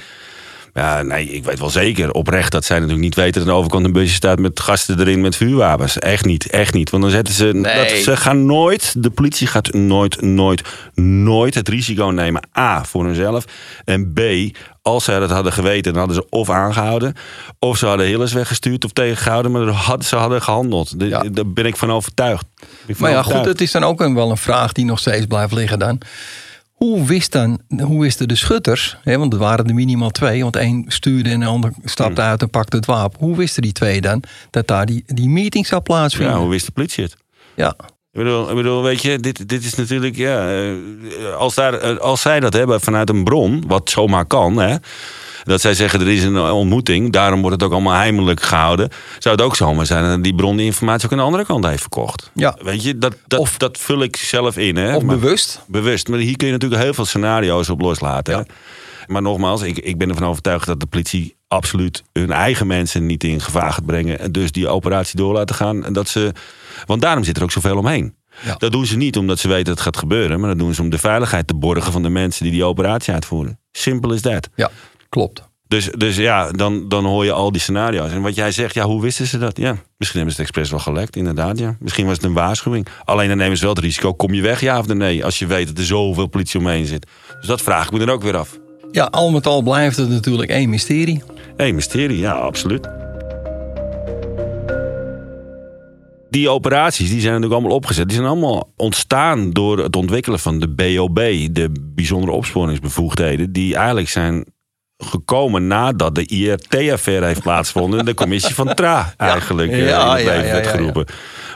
[0.74, 3.56] Ja, nee, ik weet wel zeker oprecht dat zij natuurlijk niet weten dat aan de
[3.56, 6.00] overkant een busje staat met gasten erin met vuurwapens.
[6.00, 6.90] Echt niet, echt niet.
[6.90, 7.46] Want dan zetten ze.
[7.46, 7.76] Nee.
[7.90, 10.62] Dat, ze gaan nooit, de politie gaat nooit, nooit,
[10.96, 12.42] nooit het risico nemen.
[12.58, 13.46] A, voor hunzelf.
[13.86, 14.20] En B,
[14.82, 17.14] als zij dat hadden geweten, dan hadden ze of aangehouden.
[17.60, 19.52] Of ze hadden Hillers weggestuurd of tegengehouden.
[19.52, 21.00] Maar had- ze hadden gehandeld.
[21.00, 21.24] De- Ja.
[21.32, 22.46] Daar ben ik van overtuigd.
[22.86, 25.54] Ik Maar ja, goed, het is dan ook wel een vraag die nog steeds blijft
[25.54, 26.02] liggen dan.
[26.86, 30.56] Hoe, wist dan, hoe wisten de schutters, hè, want het waren er minimaal twee, want
[30.56, 32.30] één stuurde en de ander stapte Hmm.
[32.30, 33.20] uit en pakte het wapen.
[33.20, 36.36] Hoe wisten die twee dan dat daar die, die meeting zou plaatsvinden?
[36.36, 37.18] Ja, hoe wist de politie het?
[37.56, 37.76] Ja.
[38.12, 41.98] Ik bedoel, ik bedoel weet je, dit, dit is natuurlijk, ja, eh, als, daar, eh,
[41.98, 44.76] als zij dat hebben vanuit een bron, wat zomaar kan, hè,
[45.44, 49.36] dat zij zeggen er is een ontmoeting, daarom wordt het ook allemaal heimelijk gehouden, zou
[49.36, 51.82] het ook zomaar zijn dat die bron die informatie ook aan de andere kant heeft
[51.82, 52.32] verkocht.
[52.34, 52.58] Ja.
[52.62, 54.76] Weet je, dat, dat, Of- dat vul ik zelf in.
[54.76, 55.62] Hè, Of maar- bewust.
[55.68, 56.08] bewust.
[56.08, 58.36] Maar hier kun je natuurlijk heel veel scenario's op loslaten.
[58.38, 58.42] hè.
[59.08, 63.24] Maar nogmaals, ik, ik ben ervan overtuigd dat de politie absoluut hun eigen mensen niet
[63.24, 64.20] in gevaar gaat brengen.
[64.20, 65.86] En dus die operatie door laten gaan.
[65.86, 66.32] En dat ze,
[66.86, 68.16] want daarom zit er ook zoveel omheen.
[68.44, 68.56] Ja.
[68.58, 70.40] Dat doen ze niet omdat ze weten dat het gaat gebeuren.
[70.40, 73.14] Maar dat doen ze om de veiligheid te borgen van de mensen die die operatie
[73.14, 73.60] uitvoeren.
[73.72, 74.50] Simpel is dat.
[74.56, 74.72] Ja,
[75.12, 75.50] klopt.
[75.68, 78.12] Dus, dus ja, dan, dan hoor je al die scenario's.
[78.12, 79.58] En wat jij zegt, ja, hoe wisten ze dat?
[79.58, 81.60] Ja, misschien hebben ze het expres wel gelekt, inderdaad.
[81.60, 81.76] Ja.
[81.80, 82.88] Misschien was het een waarschuwing.
[83.04, 85.26] Alleen dan nemen ze wel het risico, kom je weg, ja of nee?
[85.26, 87.08] Als je weet dat er zoveel politie omheen zit.
[87.40, 88.60] Dus dat vraag ik me dan ook weer af.
[88.92, 91.24] Ja, al met al blijft het natuurlijk één mysterie.
[91.58, 92.88] Hé, mysterie, ja, absoluut.
[96.30, 98.08] Die operaties die zijn natuurlijk allemaal opgezet.
[98.08, 101.16] Die zijn allemaal ontstaan door het ontwikkelen van de BOB,
[101.52, 104.46] de bijzondere opsporingsbevoegdheden, die eigenlijk zijn
[105.04, 110.26] gekomen nadat de IRT-affaire heeft plaatsgevonden en de commissie van TRA eigenlijk eh, Ja, in
[110.26, 110.72] het ja, leven werd ja.
[110.72, 111.06] geroepen.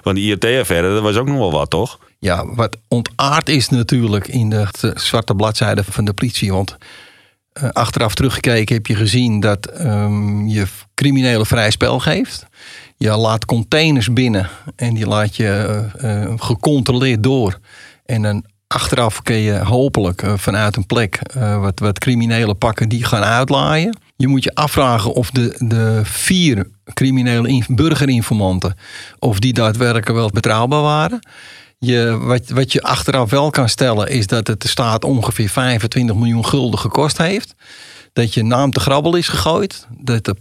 [0.03, 1.99] Want die IRT-affaire, dat was ook nog wel wat, toch?
[2.19, 6.53] Ja, wat ontaard is natuurlijk in de zwarte bladzijde van de politie.
[6.53, 6.77] Want
[7.55, 12.45] eh, achteraf teruggekeken heb je gezien dat ehm, je criminelen vrij spel geeft.
[12.97, 15.47] Je laat containers binnen en die laat je
[15.97, 17.60] eh, eh, gecontroleerd door.
[18.05, 22.89] En dan achteraf kun je hopelijk eh, vanuit een plek eh, wat, wat criminelen pakken
[22.89, 23.97] die gaan uitlaaien.
[24.15, 28.77] Je moet je afvragen of de, de vier criminele in- burgerinformanten...
[29.19, 31.19] of die daadwerkelijk wel betrouwbaar waren.
[31.79, 36.15] Je, wat, wat je achteraf wel kan stellen is dat het de staat ongeveer 25
[36.15, 37.55] miljoen gulden gekost heeft.
[38.15, 39.88] Dat je naam te grabbel is gegooid.
[39.97, 40.36] Dat er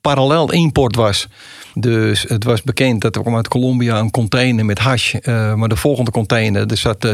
[0.00, 1.26] parallel, import was.
[1.74, 5.14] Dus het was bekend dat er kwam uit Colombia een container met hash.
[5.14, 7.12] eh, maar de volgende container, er zat eh,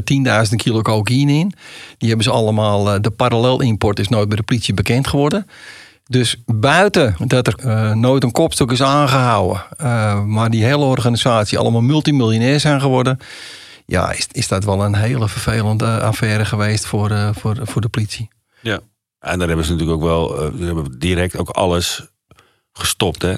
[0.49, 1.53] 10.000 kilo cocaïne in.
[1.99, 5.47] Die hebben ze allemaal, eh, de parallel import is nooit bij de politie bekend geworden.
[6.07, 11.59] Dus buiten dat er eh, nooit een kopstuk is aangehouden, eh, maar die hele organisatie
[11.59, 13.19] allemaal multimiljonair zijn geworden,
[13.87, 17.89] ja, is, is dat wel een hele vervelende affaire geweest voor, eh, voor, voor de
[17.89, 18.29] politie.
[18.61, 18.81] Ja.
[19.25, 22.07] En daar hebben ze natuurlijk ook wel daar hebben direct ook alles
[22.73, 23.23] gestopt.
[23.23, 23.35] Hè?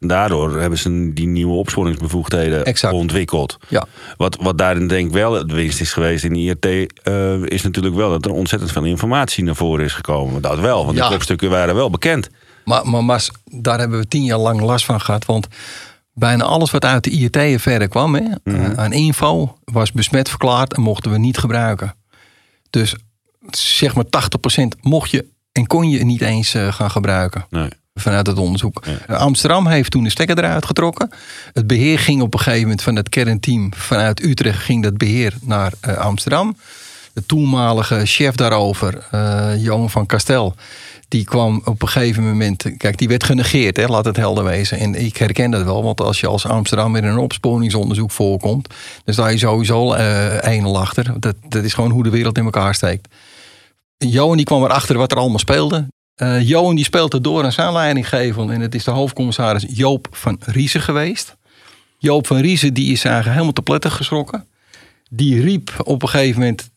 [0.00, 2.94] Daardoor hebben ze die nieuwe opsporingsbevoegdheden Exact.
[2.94, 3.56] ontwikkeld.
[3.68, 3.86] Ja.
[4.16, 6.92] Wat, wat daarin denk ik wel het winst is geweest in de IRT...
[7.02, 10.42] eh, is natuurlijk wel dat er ontzettend veel informatie naar voren is gekomen.
[10.42, 11.08] Dat wel, want Ja.
[11.08, 12.28] de kopstukken waren wel bekend.
[12.64, 15.24] Maar, maar Mas, daar hebben we tien jaar lang last van gehad.
[15.24, 15.46] Want
[16.12, 18.22] bijna alles wat uit de IRT-affaire kwam, hè,
[18.76, 21.94] aan info, was besmet verklaard en mochten we niet gebruiken.
[22.70, 22.94] Dus
[23.50, 24.08] zeg maar 80%
[24.80, 27.46] mocht je en kon je niet eens eh, gaan gebruiken.
[27.50, 27.68] Nee.
[27.94, 28.82] Vanuit het onderzoek.
[28.86, 28.98] Ja.
[29.06, 31.10] Eh, Amsterdam heeft toen de stekker eruit getrokken.
[31.52, 35.34] Het beheer ging op een gegeven moment van het kernteam vanuit Utrecht ging dat beheer
[35.40, 36.56] naar eh, Amsterdam.
[37.12, 39.06] De toenmalige chef daarover,
[39.58, 40.54] Johan van Kastel,
[41.08, 42.64] die kwam op een gegeven moment.
[42.76, 44.78] Kijk, die werd genegeerd, hè, laat het helder wezen.
[44.78, 49.14] En ik herken dat wel, want als je als Amsterdam in een opsporingsonderzoek voorkomt, dan
[49.14, 51.20] sta je sowieso een achter.
[51.20, 53.08] Dat, dat is gewoon hoe de wereld in elkaar steekt.
[54.10, 55.86] Johan die kwam erachter wat er allemaal speelde.
[56.14, 58.50] Eh, Johan die speelt het door aan zijn leidinggever.
[58.50, 61.36] En het is de hoofdcommissaris Joop van Riesen geweest.
[61.98, 64.46] Joop van Riesen die is eigenlijk helemaal te pletter geschrokken.
[65.10, 66.72] Die riep op een gegeven moment...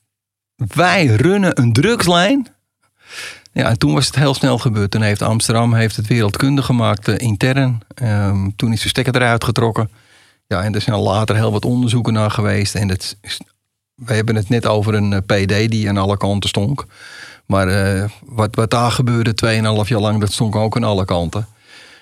[0.74, 2.48] Wij runnen een drugslijn.
[3.54, 4.92] Ja, en toen was het heel snel gebeurd.
[4.92, 7.80] Toen heeft Amsterdam heeft het wereldkundig gemaakt eh, intern.
[7.96, 9.90] Ehm, toen is de stekker eruit getrokken.
[10.48, 12.76] Ja, en er zijn later heel wat onderzoeken naar geweest.
[12.76, 13.40] En het is,
[14.06, 16.86] we hebben het net over een eh, PD die aan alle kanten stonk.
[17.46, 19.34] Maar eh, wat, wat daar gebeurde
[19.84, 21.48] 2,5 jaar lang, dat stond ook aan alle kanten.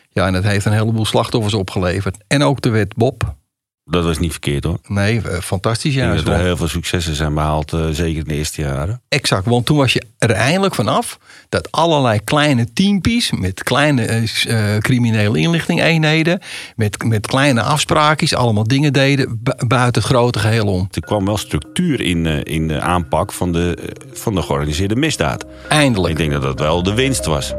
[0.09, 2.17] Ja, en dat heeft een heleboel slachtoffers opgeleverd.
[2.27, 3.35] En ook de wet Bob.
[3.87, 4.77] Dat was niet verkeerd hoor.
[4.87, 6.25] Nee, eh, fantastisch Ik denk juist.
[6.25, 9.01] dat er heel veel successen zijn behaald, eh, zeker in de eerste jaren.
[9.09, 11.19] Exact, want toen was je er eindelijk vanaf
[11.49, 16.39] dat allerlei kleine teampies met kleine eh, criminele inlichting-eenheden,
[16.75, 20.87] met, met kleine afspraakjes, allemaal dingen deden bu- buiten het grote geheel om.
[20.91, 25.45] Er kwam wel structuur in, in de aanpak van de, van de georganiseerde misdaad.
[25.69, 26.11] Eindelijk.
[26.11, 27.53] Ik denk dat dat wel de winst was.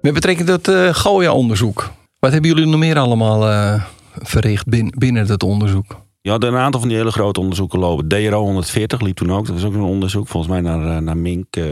[0.00, 1.90] Met betrekking tot het Goya-onderzoek.
[2.24, 6.00] Wat hebben jullie nog meer allemaal eh, verricht bin- binnen dat onderzoek?
[6.22, 8.08] Had een aantal van die hele grote onderzoeken lopen.
[8.08, 9.46] DRO 140 liep toen ook.
[9.46, 11.64] Dat was ook een onderzoek, volgens mij naar, eh, naar Mink eh,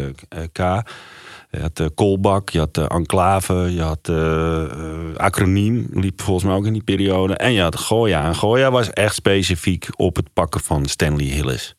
[0.53, 0.59] K.
[1.57, 6.55] Je had eh, Kolbak, je had eh, Enclave, je had eh, Acroniem, liep volgens mij
[6.55, 7.35] ook in die periode.
[7.35, 8.25] En je had Goya.
[8.25, 11.77] En Goya was echt specifiek op het pakken van Stanley Hillis.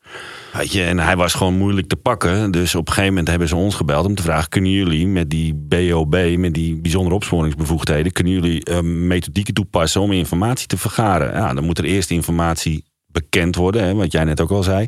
[0.53, 2.51] Weet je, en hij was gewoon moeilijk te pakken.
[2.51, 5.29] Dus op een gegeven moment hebben ze ons gebeld om te vragen: kunnen jullie met
[5.29, 11.33] die BOB, met die bijzondere opsporingsbevoegdheden, kunnen jullie methodieken toepassen om informatie te vergaren?
[11.33, 14.87] Ja, dan moet er eerst informatie bekend worden, hè, wat jij net ook al zei.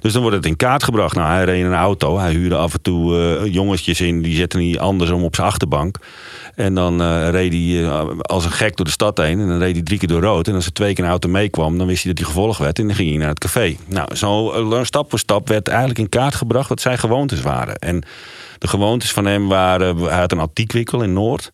[0.00, 1.14] Dus dan wordt het in kaart gebracht.
[1.14, 4.36] Nou, hij reed in een auto, hij huurde af en toe eh, jongetjes in, die
[4.36, 5.98] zetten hij andersom op zijn achterbank.
[6.54, 9.40] En dan eh, reed hij eh, als een gek door de stad heen.
[9.40, 10.48] En dan reed hij drie keer door rood.
[10.48, 12.78] En als er twee keer een auto meekwam, dan wist hij dat hij gevolgd werd.
[12.78, 13.76] En dan ging hij naar het café.
[13.86, 17.76] Nou, zo stap voor stap werd eigenlijk in kaart gebracht wat zijn gewoontes waren.
[17.76, 18.02] En
[18.58, 19.96] de gewoontes van hem waren...
[19.96, 21.52] Hij had een antiekwikkel in Noord.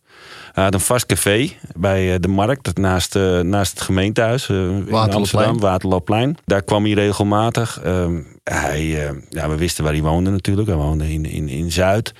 [0.52, 4.56] Hij had een vast café bij eh, de markt, naast, eh, naast het gemeentehuis eh,
[4.56, 4.92] in.
[4.92, 6.36] Amsterdam, Waterloopplein.
[6.44, 7.80] Daar kwam hij regelmatig.
[7.82, 10.68] Ehm, hij, ja, we wisten waar hij woonde natuurlijk.
[10.68, 12.12] Hij woonde in, in, in Zuid.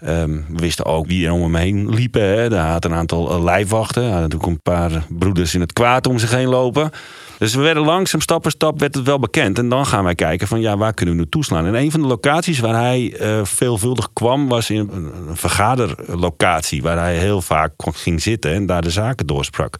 [0.00, 2.22] Ehm, we wisten ook wie er om hem heen liepen.
[2.22, 2.48] Hè.
[2.48, 4.02] Daar had een aantal lijfwachten.
[4.02, 6.90] Hij had natuurlijk een paar broeders in het kwaad om zich heen lopen.
[7.42, 9.58] Dus we werden langzaam, stap voor stap, werd het wel bekend.
[9.58, 11.66] En dan gaan wij kijken van, ja, waar kunnen we nu toeslaan?
[11.66, 14.48] En een van de locaties waar hij eh, veelvuldig kwam...
[14.48, 16.82] was in een, vergaderlocatie...
[16.82, 19.76] waar hij heel vaak ging zitten en daar de zaken doorsprak.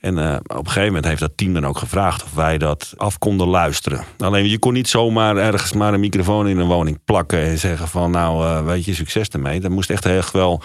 [0.00, 2.92] En eh, op een gegeven moment heeft dat team dan ook gevraagd of wij dat
[2.96, 4.04] af konden luisteren.
[4.18, 7.88] Alleen je kon niet zomaar ergens maar een microfoon in een woning plakken en zeggen
[7.88, 9.60] van nou eh, weet je succes ermee.
[9.60, 10.62] Dat moest echt echt wel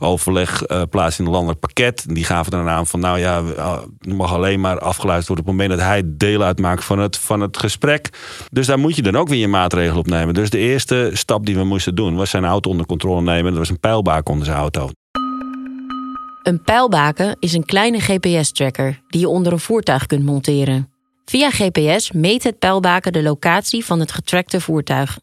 [0.00, 2.04] overleg eh plaatsen in een landelijk pakket.
[2.08, 5.44] En die gaven dan aan van nou ja, eh, er mag alleen maar afgeluisterd worden
[5.44, 8.08] op het moment dat hij deel uitmaakt van het, van het gesprek.
[8.50, 10.34] Dus daar moet je dan ook weer je maatregelen op nemen.
[10.34, 13.50] Dus de eerste stap die we moesten doen was zijn auto onder controle nemen.
[13.50, 14.90] Dat was een pijlbaak onder zijn auto.
[16.42, 20.88] Een pijlbaken is een kleine GPS-tracker die je onder een voertuig kunt monteren.
[21.24, 25.18] Via GPS meet het pijlbaken de locatie van het getrackte voertuig.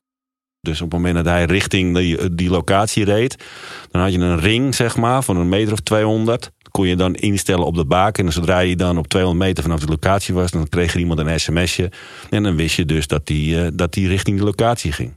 [0.68, 3.44] Dus op het moment dat hij richting die, die locatie reed,
[3.92, 6.42] dan had je een ring, zeg maar, van een meter of 200.
[6.42, 8.26] Dat kon je dan instellen op de baken.
[8.26, 11.20] En zodra je dan op 200 meter vanaf de locatie was, dan kreeg er iemand
[11.20, 11.92] een sms'je.
[12.30, 15.14] En dan wist je dus dat die, eh, dat die richting de locatie ging.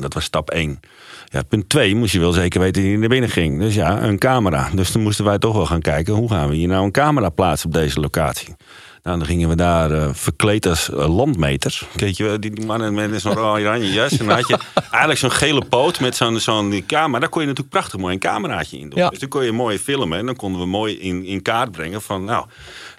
[0.00, 0.80] Dat was stap 1.
[1.24, 3.58] Ja, punt 2 moest je wel zeker weten dat hij naar binnen ging.
[3.58, 4.70] Dus ja, een camera.
[4.74, 7.28] Dus toen moesten wij toch wel gaan kijken, hoe gaan we hier nou een camera
[7.28, 8.54] plaatsen op deze locatie?
[9.02, 11.86] Nou, dan gingen we daar eh, verkleed als eh, landmeters.
[11.94, 14.18] Weet je, die, die mannen met zo'n oranje jas.
[14.18, 17.18] En dan had je eigenlijk zo'n gele poot met zo'n zo'n camera.
[17.18, 18.98] Daar kon je natuurlijk prachtig mooi een cameraatje in doen.
[18.98, 19.08] Ja.
[19.08, 20.18] Dus dan kon je mooi filmen.
[20.18, 22.46] En dan konden we mooi in, in kaart brengen van, nou,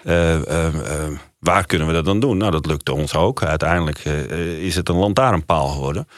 [0.02, 0.36] eh,
[1.38, 2.36] waar kunnen we dat dan doen?
[2.36, 3.42] Nou, dat lukte ons ook.
[3.42, 3.98] Uiteindelijk
[4.60, 6.08] is het een lantaarnpaal geworden.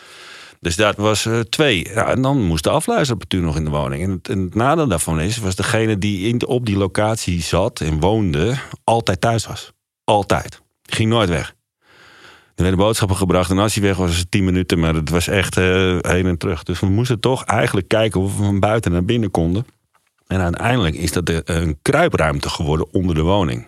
[0.60, 1.88] Dus dat was twee.
[1.94, 4.02] Ja, en dan moest de afluisterapparatuur nog in de woning.
[4.02, 7.80] En het, en het nadeel daarvan is, was degene die in, op die locatie zat
[7.80, 9.74] en woonde, altijd thuis was.
[10.06, 10.62] Altijd.
[10.82, 11.54] Ging nooit weg.
[12.54, 14.78] Er werden boodschappen gebracht en als hij weg was, was het tien minuten.
[14.78, 15.64] Maar het was echt eh,
[16.00, 16.62] heen en terug.
[16.62, 19.66] Dus we moesten toch eigenlijk kijken of we van buiten naar binnen konden.
[20.26, 23.66] En uiteindelijk is dat een kruipruimte geworden onder de woning.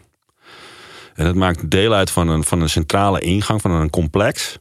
[1.14, 4.58] En dat maakt deel uit van een, van een centrale ingang, van een complex.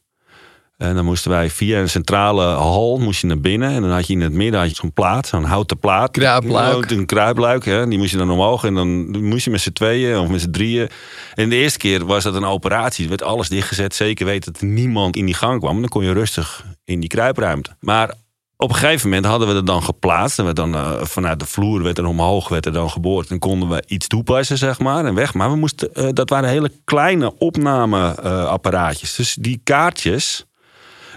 [0.77, 3.69] En dan moesten wij via een centrale hal moest je naar binnen.
[3.69, 6.11] En dan had je in het midden zo'n plaat, zo'n houten plaat.
[6.11, 6.91] Kruipluik.
[6.91, 7.87] Een kruipluik, hè.
[7.87, 8.63] die moest je dan omhoog.
[8.63, 10.89] En dan moest je met z'n tweeën of met z'n drieën.
[11.33, 13.03] En de eerste keer was dat een operatie.
[13.03, 13.95] Er werd alles dichtgezet.
[13.95, 15.75] Zeker weten dat niemand in die gang kwam.
[15.75, 17.75] En dan kon je rustig in die kruipruimte.
[17.79, 18.13] Maar
[18.57, 20.39] op een gegeven moment hadden we het dan geplaatst.
[20.39, 23.29] En werd dan, eh, vanuit de vloer werd er omhoog werd er dan geboord.
[23.29, 25.33] En konden we iets toepassen, zeg maar, en weg.
[25.33, 29.15] Maar we moesten, eh, dat waren hele kleine opnameapparaatjes.
[29.15, 30.46] dus die kaartjes,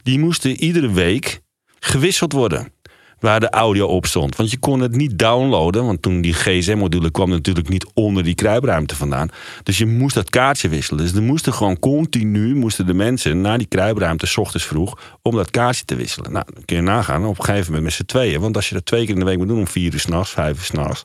[0.03, 1.41] die moesten iedere week
[1.81, 2.73] gewisseld worden.
[3.21, 4.37] Waar de audio op stond.
[4.37, 5.85] Want je kon het niet downloaden.
[5.85, 9.29] Want toen die GSM-module kwam natuurlijk niet onder die kruipruimte vandaan.
[9.63, 11.05] Dus je moest dat kaartje wisselen.
[11.05, 15.37] Dus er moesten gewoon continu moesten de mensen naar die kruipruimte, s ochtends vroeg, om
[15.37, 16.33] dat kaartje te wisselen.
[16.33, 18.41] Nou, dan kun je nagaan op een gegeven moment met z'n tweeën.
[18.41, 20.31] Want als je dat twee keer in de week moet doen, om vier uur s'nachts,
[20.31, 21.05] vijf uur s'nachts.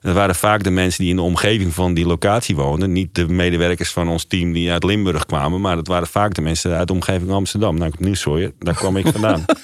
[0.00, 2.92] Dat waren vaak de mensen die in de omgeving van die locatie woonden.
[2.92, 5.60] Niet de medewerkers van ons team die uit Limburg kwamen.
[5.60, 7.76] Maar dat waren vaak de mensen uit de omgeving Amsterdam.
[7.76, 9.44] Nou, ik Nieuwsooien, daar kwam ik vandaan.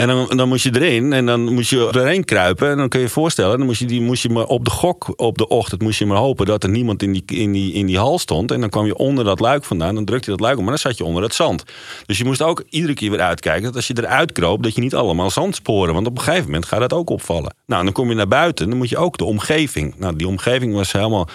[0.00, 2.70] En dan, dan moest je erin en dan moest je erheen kruipen.
[2.70, 4.70] En dan kun je je voorstellen, dan moest je, die, moest je maar op de
[4.70, 7.72] gok op de ochtend moest je maar hopen dat er niemand in die, in, die,
[7.72, 8.50] in die hal stond.
[8.50, 10.72] En dan kwam je onder dat luik vandaan, dan drukte je dat luik om, maar
[10.72, 11.64] dan zat je onder het zand.
[12.06, 14.80] Dus je moest ook iedere keer weer uitkijken dat als je eruit kroop, dat je
[14.80, 15.94] niet allemaal zandsporen.
[15.94, 17.54] Want op een gegeven moment gaat dat ook opvallen.
[17.66, 19.94] Nou, dan kom je naar buiten, dan moet je ook de omgeving.
[19.98, 21.28] Nou, die omgeving was helemaal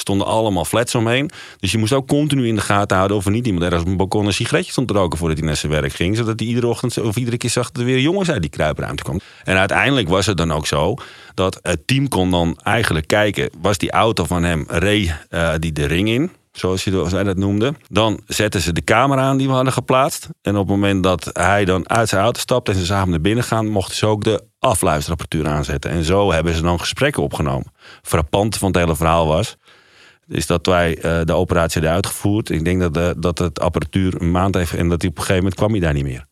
[0.00, 1.30] stonden allemaal flats omheen.
[1.60, 3.88] Dus je moest ook continu in de gaten houden of er niet iemand ergens op
[3.88, 6.16] een balkon een sigaretje stond te roken voordat hij naar zijn werk ging.
[6.16, 9.02] Zodat hij iedere ochtend of iedere keer zag dat er weer jongens uit die kruipruimte
[9.02, 9.20] kwam.
[9.44, 10.94] En uiteindelijk was het dan ook zo
[11.34, 15.72] dat het team kon dan eigenlijk kijken, was die auto van hem, reed uh, die
[15.72, 16.30] de ring in?
[16.58, 16.90] zoals je
[17.24, 17.74] dat noemde.
[17.88, 20.28] Dan zetten ze de camera aan die we hadden geplaatst.
[20.42, 23.20] En op het moment dat hij dan uit zijn auto stapt en ze samen naar
[23.20, 25.90] binnen gaan, mochten ze ook de afluisterapparatuur aanzetten.
[25.90, 27.72] En zo hebben ze dan gesprekken opgenomen.
[28.02, 29.56] Frappant van het hele verhaal was
[30.28, 32.50] is dat wij uh, de operatie hebben uitgevoerd.
[32.50, 35.22] Ik denk dat, de, dat het apparatuur een maand heeft en dat hij op een
[35.22, 36.26] gegeven moment kwam hij daar niet meer.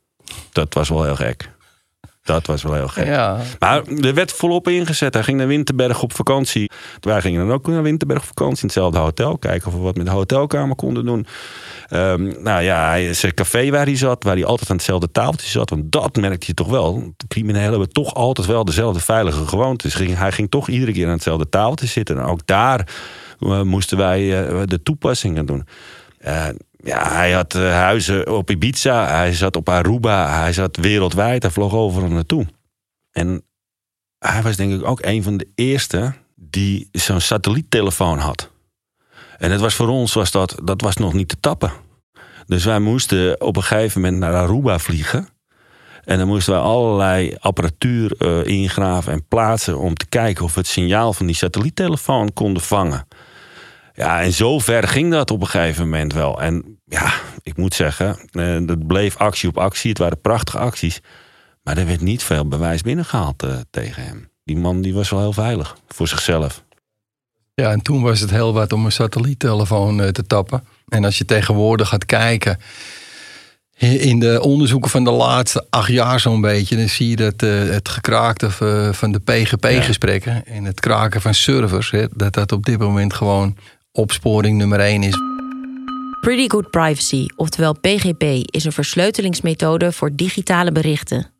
[0.52, 1.54] Dat was wel heel gek.
[2.26, 3.06] Dat was wel heel gek.
[3.06, 3.38] Ja.
[3.58, 5.14] Maar er werd volop ingezet.
[5.14, 6.70] Hij ging naar Winterberg op vakantie.
[7.00, 9.38] Wij gingen dan ook naar Winterberg op vakantie in hetzelfde hotel.
[9.38, 11.26] Kijken of we wat met de hotelkamer konden doen.
[11.90, 15.70] Um, nou ja, zijn café waar hij zat, waar hij altijd aan hetzelfde tafeltje zat.
[15.70, 17.12] Want dat merkte je toch wel.
[17.16, 19.94] De criminelen hebben toch altijd wel dezelfde veilige gewoontes.
[19.94, 22.18] Hij ging toch iedere keer aan hetzelfde tafeltje zitten.
[22.18, 22.88] En ook daar
[23.38, 25.66] moesten wij eh, de toepassingen doen.
[26.76, 31.50] ja, hij had eh, huizen op Ibiza, hij zat op Aruba, hij zat wereldwijd, hij
[31.50, 32.46] vloog overal naartoe.
[33.10, 33.42] En
[34.18, 38.50] hij was denk ik ook een van de eerste die zo'n satelliettelefoon had.
[39.38, 41.72] En het was voor ons was dat, dat was nog niet te tappen.
[42.46, 45.28] Dus wij moesten op een gegeven moment naar Aruba vliegen.
[46.04, 50.68] En dan moesten wij allerlei apparatuur ingraven en plaatsen om te kijken of we het
[50.68, 53.06] signaal van die satelliettelefoon konden vangen.
[53.96, 56.40] Ja, en zo ver ging dat op een gegeven moment wel.
[56.40, 59.90] En ja, ik moet zeggen, uh, dat bleef actie op actie.
[59.90, 61.00] Het waren prachtige acties.
[61.62, 64.30] Maar er werd niet veel bewijs binnengehaald uh, tegen hem.
[64.44, 66.64] Die man die was wel heel veilig voor zichzelf.
[67.54, 70.64] Ja, en toen was het heel wat om een satelliettelefoon te tappen.
[70.88, 72.58] En als je tegenwoordig gaat kijken
[73.78, 77.70] in de onderzoeken van de laatste acht jaar zo'n beetje, dan zie je dat uh,
[77.70, 78.50] het gekraakte
[78.92, 83.56] van de PGP-gesprekken en het kraken van servers, hè, dat dat op dit moment gewoon
[83.96, 85.16] opsporing nummer één is.
[86.20, 91.30] Pretty Good Privacy, oftewel PGP, is een versleutelingsmethode voor digitale berichten.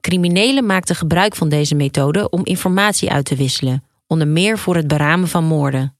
[0.00, 4.86] Criminelen maakten gebruik van deze methode om informatie uit te wisselen, onder meer voor het
[4.86, 5.96] beramen van moorden.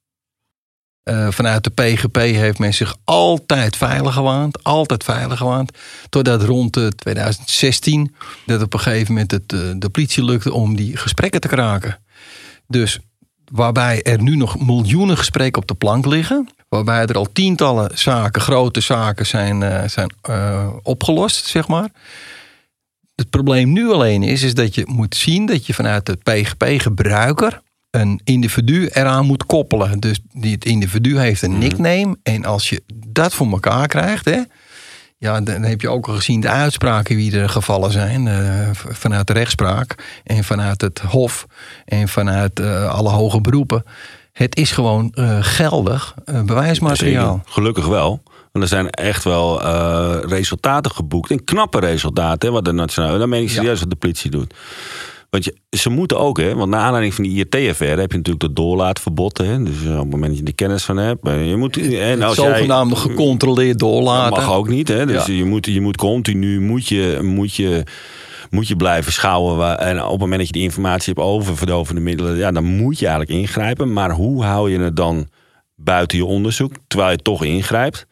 [1.11, 4.62] Uh, vanuit de PGP heeft men zich altijd veilig gewaand.
[4.64, 5.79] Altijd veilig gewaand.
[6.09, 8.14] Totdat rond uh, 2016
[8.47, 11.99] dat op een gegeven moment het, uh, de politie lukte om die gesprekken te kraken.
[12.66, 12.99] Dus
[13.53, 16.49] waarbij er nu nog miljoenen gesprekken op de plank liggen.
[16.69, 20.13] Waarbij er al tientallen zaken, grote zaken zijn, uh, zijn
[20.83, 21.91] opgelost, zeg maar.
[23.15, 27.63] Het probleem nu alleen is, is dat je moet zien dat je vanuit de PGP-gebruiker
[27.91, 30.01] een individu eraan moet koppelen.
[30.01, 31.59] Dus die, het individu heeft een mhm.
[31.59, 32.17] nickname.
[32.23, 34.41] En als je dat voor elkaar krijgt, hè,
[35.19, 38.27] ja, dan heb je ook al gezien de uitspraken wie er gevallen zijn.
[38.27, 41.47] Uh, vanuit de rechtspraak en vanuit het Hof
[41.85, 43.85] en vanuit uh, alle hoge beroepen.
[44.33, 47.35] Het is gewoon uh, geldig bewijsmateriaal.
[47.37, 47.53] Zeker.
[47.53, 48.23] Gelukkig wel.
[48.53, 49.61] Want er zijn echt wel
[50.29, 51.31] resultaten geboekt.
[51.31, 53.19] En knappe resultaten, hè, wat de nationale.
[53.19, 53.81] Dan meen ik serieus ja.
[53.81, 54.55] wat de politie doet.
[55.37, 58.44] Want je, ze moeten ook, hè, want na aanleiding van die IRT-affaire heb je natuurlijk
[58.44, 59.38] dat doorlaatverbod.
[59.38, 61.20] Hè, dus op het moment dat je de kennis van hebt.
[61.22, 64.35] Je moet, en als zogenaamde jij, gecontroleerd doorlaten.
[64.35, 64.88] Dat mag ook niet.
[64.88, 65.33] Hè, dus ja.
[65.33, 67.83] je, moet, je moet continu moet je, moet je,
[68.51, 69.79] moet je blijven schouwen.
[69.79, 72.99] En op het moment dat je die informatie hebt over verdovende middelen, ja, dan moet
[72.99, 73.92] je eigenlijk ingrijpen.
[73.92, 75.29] Maar hoe hou je het dan
[75.75, 78.07] buiten je onderzoek, terwijl je toch ingrijpt?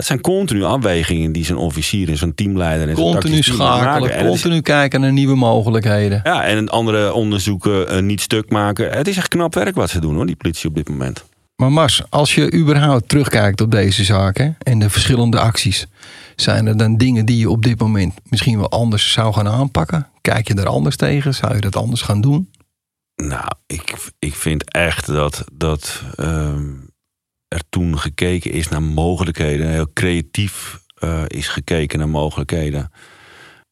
[0.00, 4.60] Het zijn continu afwegingen die zo'n officier en zo'n teamleider en Continu schakelen, continu is,
[4.60, 6.20] kijken naar nieuwe mogelijkheden.
[6.24, 8.90] Ja, en andere onderzoeken uh, niet stuk maken.
[8.90, 11.24] Het is echt knap werk wat ze doen hoor, die politie op dit moment.
[11.56, 15.86] Maar Mars, als je überhaupt terugkijkt op deze zaken en de verschillende acties,
[16.36, 20.06] zijn er dan dingen die je op dit moment misschien wel anders zou gaan aanpakken?
[20.20, 21.34] Kijk je er anders tegen?
[21.34, 22.50] Zou je dat anders gaan doen?
[23.16, 26.54] Nou, ik, ik vind echt dat, dat uh,
[27.50, 32.92] er toen gekeken is naar mogelijkheden, heel creatief uh, is gekeken naar mogelijkheden.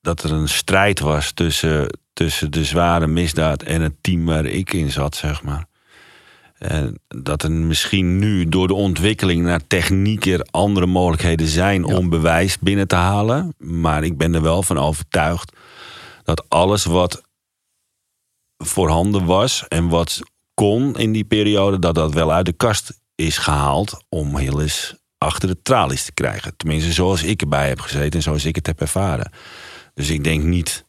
[0.00, 4.72] Dat er een strijd was tussen, tussen de zware misdaad en het team waar ik
[4.72, 5.66] in zat, zeg maar.
[6.58, 11.96] En dat er misschien nu door de ontwikkeling naar techniek er andere mogelijkheden zijn ja.
[11.96, 13.54] om bewijs binnen te halen.
[13.58, 15.56] Maar ik ben er wel van overtuigd
[16.24, 17.22] dat alles wat
[18.56, 20.20] voorhanden was en wat
[20.54, 25.48] kon in die periode, dat dat wel uit de kast is gehaald om Hillis achter
[25.48, 26.56] de tralies te krijgen.
[26.56, 29.32] Tenminste, zoals ik erbij heb gezeten en zoals ik het heb ervaren.
[29.94, 30.84] Dus ik denk niet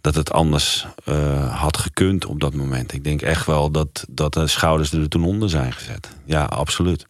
[0.00, 2.92] dat het anders uh, had gekund op dat moment.
[2.92, 6.08] Ik denk echt wel dat, dat de schouders er toen onder zijn gezet.
[6.24, 7.06] Ja, absoluut.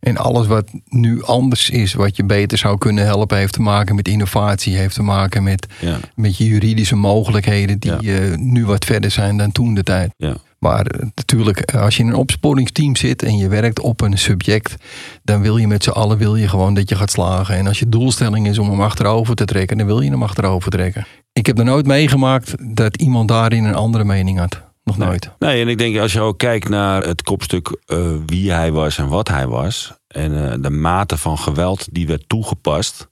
[0.00, 3.94] En alles wat nu anders is, wat je beter zou kunnen helpen, heeft te maken
[3.94, 5.98] met innovatie, heeft te maken met, Ja.
[6.14, 10.12] met je juridische mogelijkheden, die eh, nu wat verder zijn dan toen de tijd.
[10.16, 10.36] Ja.
[10.58, 14.18] Maar eh, natuurlijk, eh, als je in een opsporingsteam zit en je werkt op een
[14.18, 14.74] subject,
[15.22, 17.56] dan wil je met z'n allen wil je gewoon dat je gaat slagen.
[17.56, 20.70] En als je doelstelling is om hem achterover te trekken, dan wil je hem achterover
[20.70, 21.06] trekken.
[21.32, 24.62] Ik heb er nooit meegemaakt dat iemand daarin een andere mening had.
[24.86, 25.30] Nog nooit.
[25.38, 28.98] Nee, en ik denk als je ook kijkt naar het kopstuk eh, wie hij was
[28.98, 29.92] en wat hij was.
[30.08, 33.08] En eh, de mate van geweld die werd toegepast.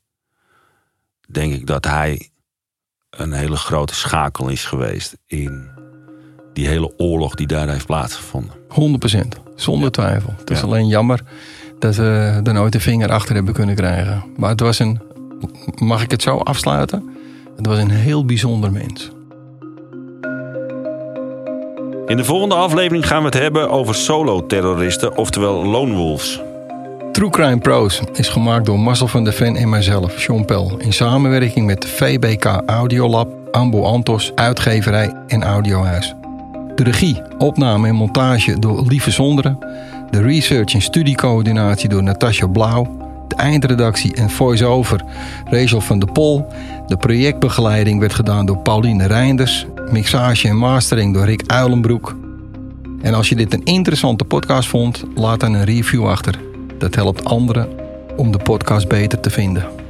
[1.29, 2.29] Denk ik dat hij
[3.11, 5.69] een hele grote schakel is geweest in
[6.53, 8.53] die hele oorlog die daar heeft plaatsgevonden.
[8.69, 10.35] 100%, zonder twijfel.
[10.39, 10.65] Het is Ja.
[10.65, 11.21] alleen jammer
[11.79, 14.25] dat we er nooit een vinger achter hebben kunnen krijgen.
[14.37, 15.01] Maar het was een,
[15.79, 17.17] mag ik het zo afsluiten?
[17.57, 19.11] Het was een heel bijzonder mens.
[22.07, 26.41] In de volgende aflevering gaan we het hebben over solo-terroristen, oftewel lone wolves.
[27.13, 30.77] True Crime Pros is gemaakt door Marcel van der Ven en mijzelf, Sean Pel.
[30.79, 36.15] In samenwerking met VBK Audiolab, Ambo Antos, Uitgeverij en Audiohuis.
[36.75, 39.59] De regie, opname en montage door Lieve Zonderen.
[40.11, 42.97] De research en studiecoördinatie door Natasja Blauw.
[43.29, 45.05] De eindredactie en voice-over
[45.45, 46.47] Rachel van der Pol.
[46.87, 49.67] De projectbegeleiding werd gedaan door Pauline Reinders.
[49.95, 52.17] Mixage en mastering door Rick Uilenbroek.
[53.03, 56.39] En als je dit een interessante podcast vond, laat dan een review achter.
[56.79, 57.69] Dat helpt anderen
[58.17, 59.84] om de podcast beter te vinden.